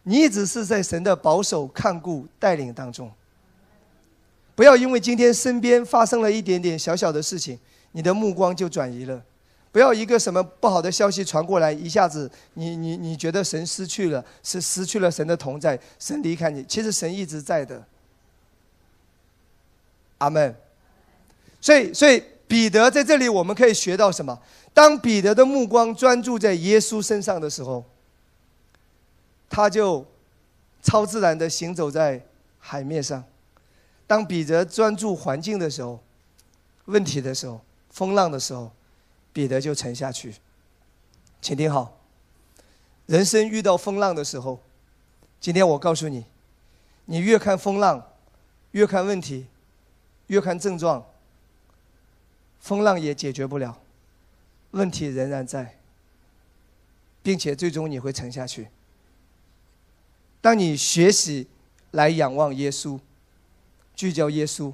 [0.02, 3.08] 你一直是在神的保守看顾带领当中。
[4.56, 7.56] 不要因为今天身边发生了一点点小小的事情，
[7.92, 9.22] 你的目光就转移了。
[9.70, 16.64] 不要一个什么不好的消息传过来，一下子你你你觉得神失去了，是失去了神的同在，神离开你。
[16.64, 17.86] 其实神一直在的。
[20.18, 20.52] 阿门。
[21.60, 22.20] 所以所以。
[22.48, 24.40] 彼得在这里，我们可以学到什么？
[24.72, 27.84] 当彼得的目光专注在耶稣身上的时候，
[29.48, 30.06] 他就
[30.82, 32.24] 超自然的行走在
[32.58, 33.22] 海面上；
[34.06, 35.98] 当彼得专注环境的时候、
[36.84, 38.70] 问题的时候、风浪的时候，
[39.32, 40.34] 彼得就沉下去。
[41.40, 41.98] 请听好，
[43.06, 44.60] 人生遇到风浪的时候，
[45.40, 46.24] 今天我告诉你，
[47.06, 48.12] 你越看风浪，
[48.70, 49.46] 越看问题，
[50.28, 51.04] 越看症状。
[52.66, 53.80] 风浪也解决不了，
[54.72, 55.78] 问题仍然在，
[57.22, 58.66] 并且最终你会沉下去。
[60.40, 61.46] 当你学习
[61.92, 62.98] 来仰望耶稣，
[63.94, 64.72] 聚焦耶稣，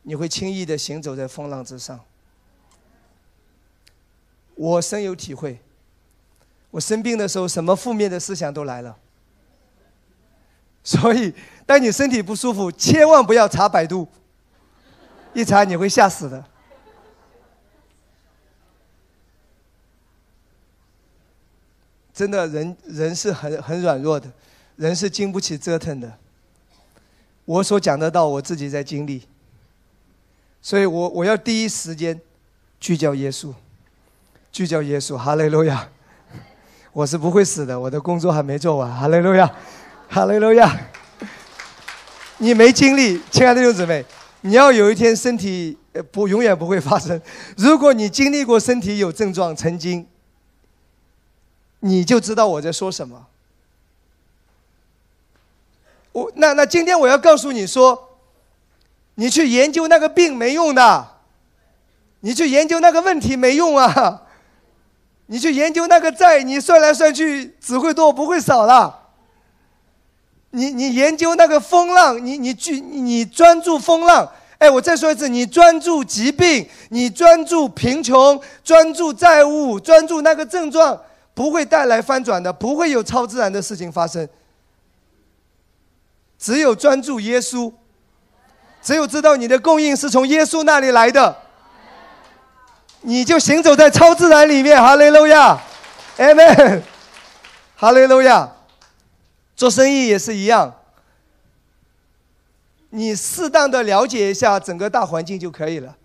[0.00, 2.00] 你会轻易的行走在风浪之上。
[4.54, 5.60] 我深有体会，
[6.70, 8.96] 我生病的时候，什么负面的思想都来了。
[10.82, 11.34] 所以，
[11.66, 14.08] 当你身体不舒服，千万不要查百度。
[15.36, 16.42] 一查你会吓死的，
[22.14, 24.32] 真的人人是很很软弱的，
[24.76, 26.16] 人是经不起折腾的。
[27.44, 29.28] 我所讲的到，我自己在经历，
[30.62, 32.18] 所以我我要第一时间
[32.80, 33.52] 聚焦耶稣，
[34.50, 35.86] 聚焦耶稣，哈利路亚！
[36.94, 39.54] 我是不会死的，我的工作还没做完，哈利路亚，
[40.08, 40.74] 哈利路亚！
[42.38, 44.02] 你没经历，亲爱的弟兄姊妹。
[44.42, 45.76] 你要有一天身体，
[46.12, 47.20] 不，永远不会发生。
[47.56, 50.06] 如果你经历过身体有症状，曾经，
[51.80, 53.26] 你就知道我在说什么。
[56.12, 58.18] 我那那今天我要告诉你说，
[59.16, 61.08] 你去研究那个病没用的，
[62.20, 64.22] 你去研究那个问题没用啊，
[65.26, 69.05] 你去研究那个债，你算来算去只会多不会少了。
[70.56, 74.26] 你你研究那个风浪，你你去你专注风浪。
[74.56, 80.98] 哎，我再说一次，你专注疾病，你专注贫穷，专注债务，专注那个症状，
[81.34, 84.26] 不会带来翻转的，不会有超自然的事情发生。
[86.38, 87.70] 只有专注耶稣，
[88.82, 91.36] 只有知道你的供应是从耶稣那里来的，
[93.02, 94.80] 你就行走在超自然里面。
[94.80, 95.60] 哈利路亚
[96.16, 96.80] ，Amen，
[97.76, 98.55] 哈利路亚。
[99.56, 100.72] 做生意也是一样，
[102.90, 105.96] 你适当的了解一下整个大环境就可以了，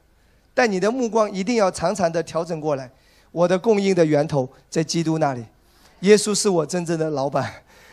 [0.53, 2.89] 但你的目光一定要常常的调整过来。
[3.31, 5.45] 我的供应的源头在基督那里，
[6.01, 7.49] 耶稣是我真正的老板，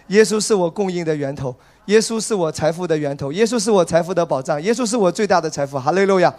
[0.08, 1.54] 耶稣是我供应的源头，
[1.86, 5.78] 耶稣是我财富的源头，耶稣是我财富的保障，耶稣是我最大的财富。
[5.78, 6.34] 哈利路亚！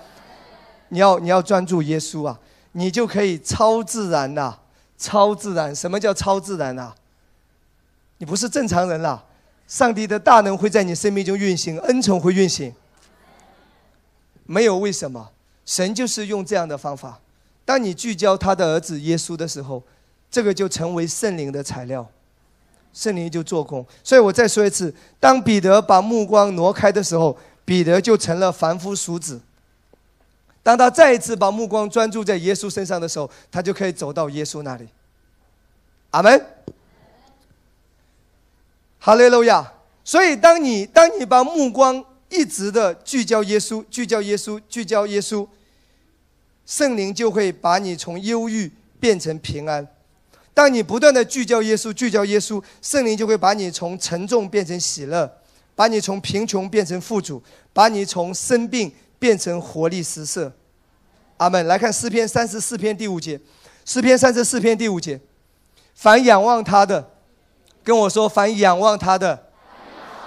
[0.89, 2.37] 你要你要专注耶稣啊，
[2.73, 4.53] 你就可以超自然呐，
[4.97, 5.73] 超自然。
[5.73, 6.93] 什么叫超自然呐？
[8.19, 9.25] 你不是正常人了，
[9.67, 12.73] 上帝的大能会在你生命中运行，恩宠会运行。
[14.45, 15.31] 没有为什么，
[15.65, 17.19] 神就是用这样的方法。
[17.63, 19.81] 当你聚焦他的儿子耶稣的时候，
[20.29, 22.05] 这个就成为圣灵的材料，
[22.93, 23.85] 圣灵就做工。
[24.03, 29.39] 所以我再说一次，当彼得把目光挪开的时候，彼得就成了凡夫俗子。
[30.61, 34.89] 当他再一次把目光专注在耶稣身上的时候，他就可以走到耶稣那里。
[36.09, 36.45] 阿门。
[39.09, 39.73] 哈利路亚！
[40.03, 45.47] 所以，当你当你把目光一直的聚焦耶稣，聚焦耶稣，聚焦耶稣，
[46.63, 49.83] 圣灵就会把你从忧郁变成平安；
[50.53, 55.39] 当你不断的聚焦耶稣，聚焦耶稣，圣灵就会把你从沉重变成喜乐，
[55.73, 57.41] 把你从贫穷变成富足，
[57.73, 60.53] 把你从生病变成活力四射。
[61.37, 61.65] 阿门！
[61.65, 63.41] 来看诗篇三十四篇第五节，
[63.85, 65.19] 诗篇三十四篇第五节，
[65.95, 67.13] 凡仰望他的。
[67.83, 69.37] 跟我说，凡仰望他的，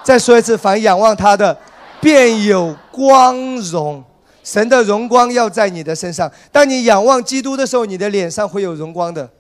[0.03, 1.57] 再说一次，凡仰望他的，
[2.01, 4.03] 便有光荣。
[4.43, 6.29] 神的荣光要在你的身上。
[6.51, 9.31] 当你仰望基督的时候，你的脸上会有荣光的。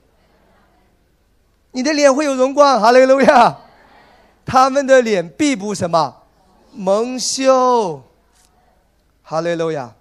[1.72, 3.58] 你的脸会有荣光，哈利路亚。
[4.44, 6.14] 他们的脸必不什么
[6.72, 8.02] 蒙羞，
[9.22, 9.92] 哈利路亚。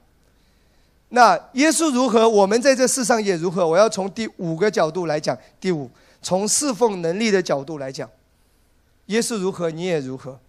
[1.09, 3.68] 那耶稣如何，我们在这世上也如何。
[3.68, 5.89] 我要从第五个角度来讲，第五。
[6.22, 8.09] 从侍奉能力的角度来讲，
[9.07, 10.39] 耶稣如何，你也如何。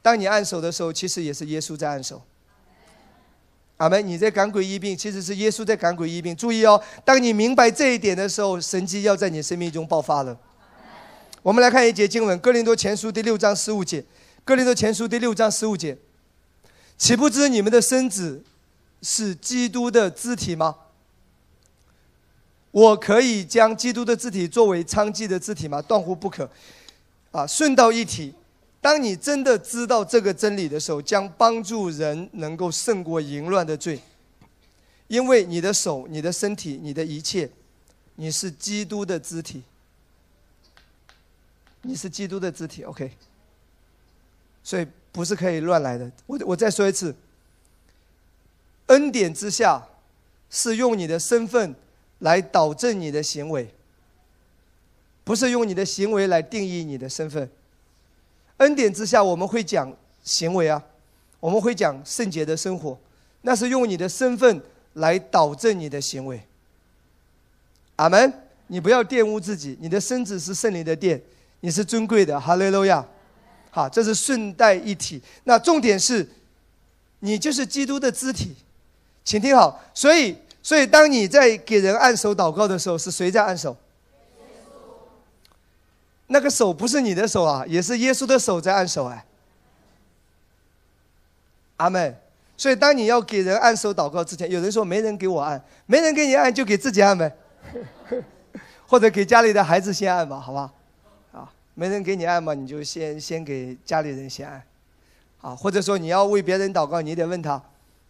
[0.00, 2.22] 当你按手的时候，其实也是耶稣在按手。
[3.78, 4.06] 阿门！
[4.06, 6.34] 你在赶鬼医病，其实是耶稣在赶鬼医病。
[6.34, 10.38] 注意哦，当你明白这一点的时候，神迹要在你生命中爆发了。
[11.42, 14.00] 我们来看一节经文，《哥林多前书》第六章十五节，
[14.44, 15.98] 《哥林多前书》第六章十五节，
[16.96, 18.42] 岂不知你们的身子
[19.02, 20.76] 是基督的肢体吗？
[22.76, 25.80] 我可以将基督的肢体作为娼妓的肢体吗？
[25.80, 26.46] 断乎不可。
[27.32, 28.34] 啊，顺道一提，
[28.82, 33.98] 当你真的知道这个真理的时候，将帮助人能够胜过淫乱的罪。
[35.08, 37.48] 因为你的手、你的身体、你的一切，
[38.16, 39.62] 你是基督的肢体。
[41.80, 43.10] 你是基督的肢体，OK。
[44.62, 46.12] 所以不是可以乱来的。
[46.26, 47.16] 我我再说一次，
[48.88, 49.82] 恩典之下，
[50.50, 51.74] 是用你的身份。
[52.20, 53.68] 来导正你的行为，
[55.22, 57.50] 不是用你的行为来定义你的身份。
[58.56, 59.94] 恩典之下，我们会讲
[60.24, 60.82] 行为啊，
[61.40, 62.98] 我们会讲圣洁的生活，
[63.42, 64.62] 那是用你的身份
[64.94, 66.42] 来导正你的行为。
[67.96, 68.32] 阿门！
[68.68, 71.20] 你不要玷污自己，你的身子是圣灵的殿，
[71.60, 72.40] 你是尊贵的。
[72.40, 73.06] 哈利路亚！
[73.70, 75.22] 好，这是顺带一体。
[75.44, 76.26] 那重点是，
[77.20, 78.56] 你就是基督的肢体，
[79.22, 79.84] 请听好。
[79.92, 80.34] 所以。
[80.66, 83.76] 所以，当你在给人按手祷告的时候，是谁在按手？
[86.26, 89.24] 那个手不是你的手啊，也是耶稣的手在按手哎。
[91.76, 92.16] 阿门。
[92.56, 97.32] 所以，当你要给人按手祷告之前，有人说没人给我按，没人给你按，就给自己按呗，
[98.88, 100.72] 或者给家里的孩子先按吧，好吧？
[101.30, 104.60] 啊，没人给你按嘛，你就先先给家里人先按，
[105.42, 107.62] 啊，或者说你要为别人祷告，你得问他。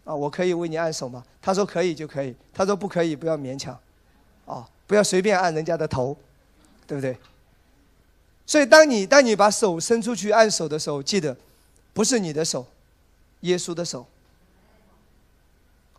[0.07, 1.21] 啊，我可以为你按手吗？
[1.41, 3.77] 他说可以就可以，他说不可以不要勉强，
[4.45, 6.15] 啊，不要随便按人家的头，
[6.87, 7.17] 对不对？
[8.45, 11.35] 所以当你当你把手伸出去按手的时候，记得
[11.93, 12.65] 不是你的手，
[13.41, 14.07] 耶稣的手。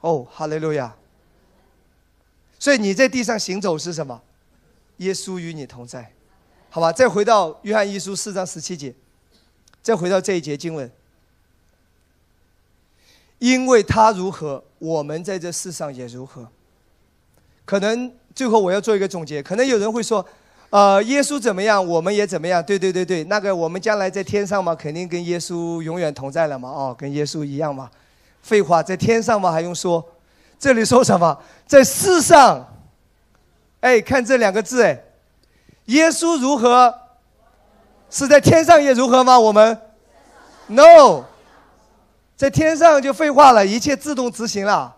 [0.01, 0.97] 哦，哈利路亚。
[2.59, 4.23] 所以你在地上行走是什么？
[4.97, 6.13] 耶稣与你同在，
[6.71, 6.91] 好吧？
[6.91, 8.95] 再回到约翰一书四章十七节，
[9.83, 10.91] 再回到这一节经文。
[13.39, 16.47] 因为他如何，我们在这世上也如何。
[17.65, 20.25] 可能最后我要做一个总结，可能有人会说，
[20.71, 22.63] 呃，耶稣怎么样，我们也怎么样。
[22.65, 27.91] 对对对对，那个我们将来在天上嘛，肯定跟耶稣永远同在了嘛，哦，跟耶稣一样嘛。
[28.43, 30.05] 废话，在天上嘛还用说？
[30.59, 31.39] 这里说什么？
[31.67, 32.67] 在世上。
[33.81, 35.05] 哎，看这两个字，哎，
[35.87, 36.93] 耶稣如何？
[38.11, 39.39] 是在天上也如何吗？
[39.39, 39.79] 我们
[40.67, 41.25] ？No，
[42.39, 44.95] 在天上就废话了，一切自动执行了。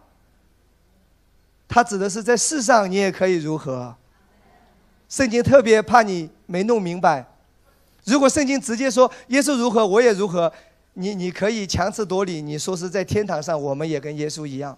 [1.66, 3.97] 他指的是在世上你也可以如何？
[5.09, 7.26] 圣经特别怕你没弄明白。
[8.05, 10.53] 如果圣经直接说耶稣如何，我也如何，
[10.93, 14.76] 你你可以强词夺理，你说是在天堂上我们也跟耶稣一样，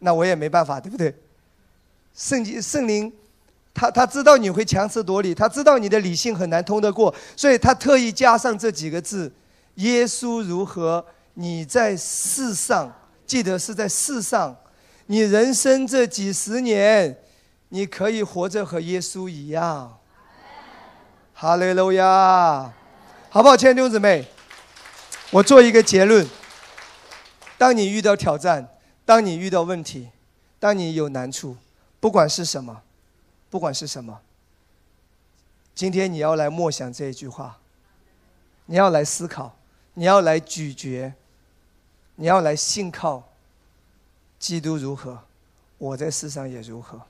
[0.00, 1.14] 那我也没办法，对不对？
[2.16, 3.12] 圣经圣灵，
[3.72, 9.32] 他他知道你会强词夺理，他知道你的理性很难通得过，所以他特意加上这几个字：
[9.76, 11.06] 耶稣如何？
[11.38, 12.90] 你在世上，
[13.26, 14.56] 记得是在世上，
[15.04, 17.18] 你人生这几十年，
[17.68, 19.98] 你可以活着和耶稣一样。
[21.34, 22.72] 哈利路亚，
[23.28, 24.26] 好不好，亲爱的弟兄姊妹？
[25.30, 26.26] 我做一个结论：
[27.58, 28.66] 当你遇到挑战，
[29.04, 30.08] 当你遇到问题，
[30.58, 31.58] 当你有难处。
[32.00, 32.82] 不管是什么，
[33.50, 34.20] 不管是什么，
[35.74, 37.58] 今天你要来默想这一句话，
[38.64, 39.54] 你要来思考，
[39.92, 41.12] 你要来咀嚼，
[42.16, 43.22] 你要来信靠。
[44.38, 45.18] 基督如何，
[45.78, 47.00] 我在世上也如何。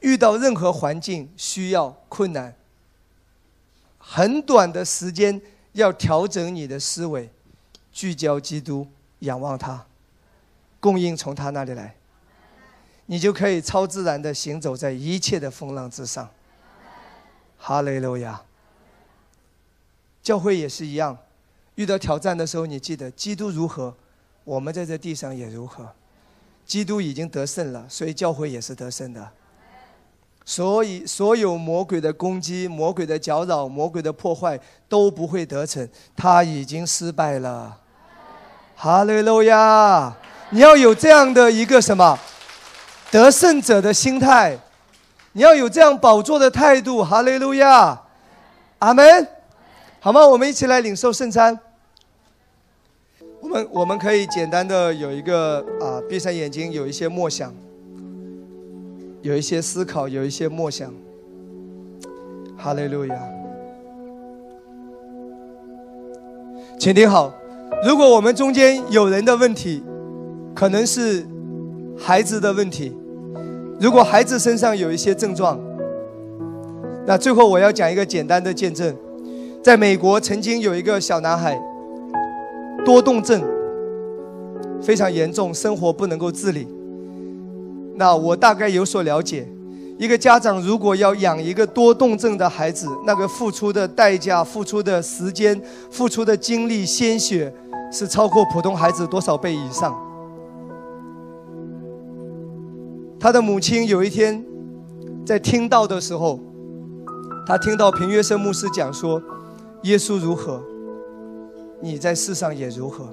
[0.00, 2.54] 遇到任何环境需要困难，
[3.98, 5.40] 很短的时间
[5.72, 7.30] 要调整你的思维，
[7.92, 8.88] 聚焦基督，
[9.20, 9.86] 仰望他，
[10.80, 11.94] 供应从他那里来。
[13.06, 16.28] 你就可以超自然的行走在一切的风浪之上。
[17.56, 18.42] 哈雷路亚。
[20.22, 21.16] 教会也是一样，
[21.76, 23.94] 遇到挑战的时候，你记得基督如何，
[24.44, 25.88] 我们在这地上也如何。
[26.66, 29.28] 基督已经得胜了，所以教会也是得胜的。
[30.44, 34.58] 所以，所有魔鬼的攻击、魔鬼的搅扰、魔鬼的破坏
[34.88, 37.78] 都不会得逞，他已经失败了。
[38.74, 40.16] 哈利路亚！
[40.50, 42.18] 你要有这样的一个什么？
[43.10, 44.58] 得胜者的心态，
[45.32, 47.04] 你要有这样宝座的态度。
[47.04, 48.02] 哈利路亚，
[48.78, 49.28] 阿门。
[49.98, 50.26] 好吗？
[50.26, 51.58] 我们一起来领受圣餐。
[53.46, 57.54] 我们我们可以简单的有一个啊，闭上眼睛，有一些默想，
[59.22, 60.92] 有一些思考，有一些默想。
[62.56, 63.16] 哈利路亚，
[66.76, 67.32] 请听好。
[67.86, 69.80] 如果我们中间有人的问题，
[70.52, 71.24] 可能是
[71.96, 72.96] 孩子的问题。
[73.78, 75.60] 如果孩子身上有一些症状，
[77.06, 78.92] 那最后我要讲一个简单的见证。
[79.62, 81.56] 在美国，曾经有一个小男孩，
[82.86, 83.42] 多动症
[84.80, 86.68] 非常严重，生活不能够自理。
[87.96, 89.44] 那我大概有所了解，
[89.98, 95.60] 一个家长如果要养一个多动症的孩子，那个付出的代价、付出的时间、
[95.90, 97.52] 付出的精力、鲜血，
[97.90, 99.92] 是超过普通孩子多少倍以上。
[103.18, 104.44] 他的母亲有一天
[105.24, 106.38] 在听到的时候，
[107.44, 109.20] 他听到平约瑟牧师讲说
[109.82, 110.62] ：“耶稣如何，
[111.80, 113.08] 你在世上也如何。”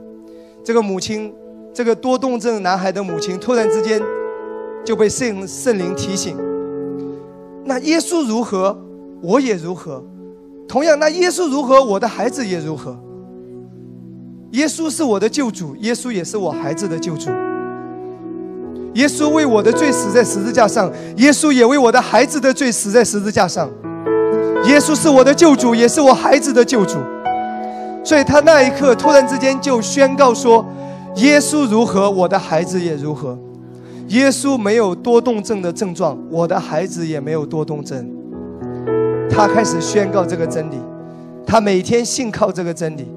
[0.64, 1.34] 这个母亲，
[1.74, 4.02] 这个多动症男孩的母亲，突然之间
[4.86, 6.38] 就被圣圣灵提醒
[7.66, 8.78] ：“那耶稣如何，
[9.22, 10.04] 我也如何。
[10.68, 12.98] 同样，那耶稣如何，我的孩子也如何。
[14.52, 17.30] 耶稣是我的救主，耶稣也是我孩子的救主。”
[18.94, 23.68] 耶稣为我的罪死在十字架上，耶稣也为我的孩子的罪死在十字架上。
[24.66, 27.00] 耶稣是我的救主，也是我孩子的救主。
[28.04, 30.66] 所以他那一刻突然之间就宣告说
[31.16, 33.38] ：“耶稣如何，我的孩子也如何。
[34.10, 38.12] 耶稣没有多动症的症状，我的孩子也没有多动症。”
[39.32, 40.78] 他开始宣告这个真理，
[41.48, 43.08] 他每天信靠这个真理。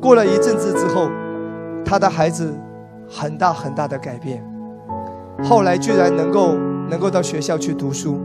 [0.00, 1.08] 过了一阵子之后，
[1.84, 2.52] 他的孩子
[3.08, 4.44] 很大很大的改变。
[5.42, 6.54] 后来居然能够
[6.90, 8.18] 能够到学校去读书，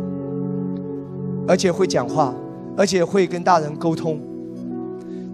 [1.47, 2.33] 而且会讲话，
[2.75, 4.19] 而且会跟大人沟通。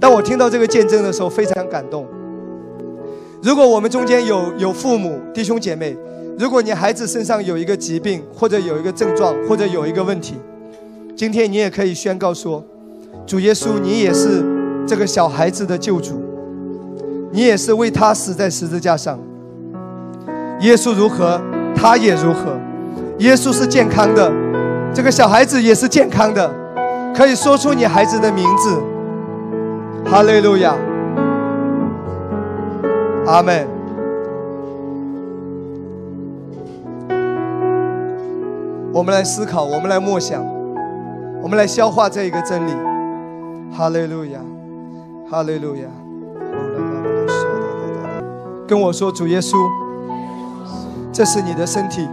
[0.02, 2.08] 当我听到这个见证的时候，非常感动。
[3.43, 5.95] 如果我们中间有有父母弟兄姐妹，
[6.39, 10.34] 如果你孩子身上有一个疾病，或者有一个症状，或者有一个问题，
[11.16, 12.64] 今天你也可以宣告说：
[13.28, 14.43] 主耶稣，你也是
[14.88, 16.20] 这个小孩子的救主，
[17.32, 19.20] 你也是为他死在十字架上。
[20.62, 21.39] 耶稣如何，
[21.76, 22.60] 他也如何。
[23.20, 24.34] 耶稣是健康的，
[24.91, 26.52] 这个小孩子也是健康的，
[27.16, 28.82] 可以说出你孩子的名字。
[30.12, 30.76] 哈利路亚，
[33.26, 33.66] 阿门。
[38.91, 40.45] 我们来思考，我们来默想，
[41.41, 42.74] 我们来消化这一个真理。
[43.72, 44.41] 哈利路亚，
[45.30, 45.84] 哈利路亚。
[48.68, 49.55] 跟我说，主耶稣，
[51.14, 52.05] 这是你的身体，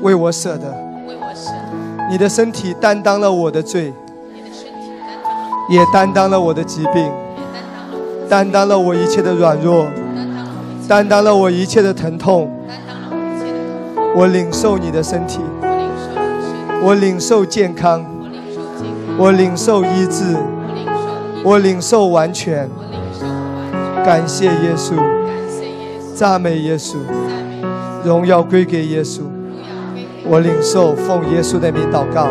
[0.00, 0.72] 为我舍的。
[2.08, 3.92] 你的身体担当了我的罪，
[5.68, 7.10] 也担当了我的疾病，
[8.28, 9.86] 担当了我一切的软弱，
[10.88, 12.50] 担当了我一切的疼痛。
[14.14, 15.40] 我领受你的身体，
[16.82, 18.04] 我领受健康，
[19.16, 20.36] 我领受医治，
[21.42, 22.68] 我领受完全。
[24.04, 24.94] 感谢耶稣，
[26.14, 26.96] 赞美耶稣，
[28.04, 29.20] 荣耀归给耶稣。
[30.28, 32.28] 我领受，奉耶稣的名祷告，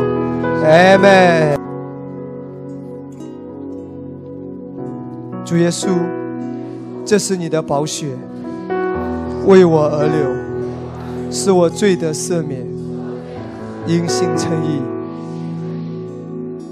[0.63, 1.60] 阿门。
[5.51, 5.89] 主耶稣，
[7.05, 8.07] 这是你的宝血，
[9.45, 11.29] 为我而流。
[11.29, 12.65] 是我罪得赦免，
[13.85, 14.79] 因信称义，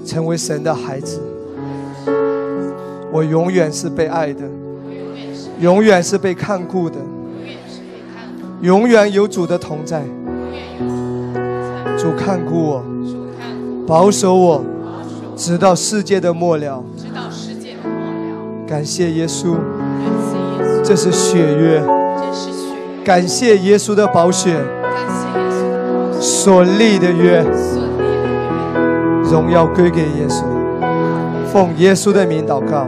[0.06, 1.20] 成为神的孩子。
[3.12, 4.48] 我永远是被爱的，
[5.60, 6.96] 永远是被看顾的，
[8.62, 10.02] 永远有主的同在。
[11.98, 12.82] 主看顾我，
[13.86, 14.64] 保守我，
[15.36, 16.82] 直到世界的末了。
[18.70, 19.56] 感谢耶稣，
[20.84, 21.82] 这是血约。
[23.04, 24.54] 感谢耶稣的宝血，
[26.20, 27.44] 所立的约，
[29.28, 30.44] 荣耀归给耶稣，
[31.52, 32.86] 奉耶稣的名祷告。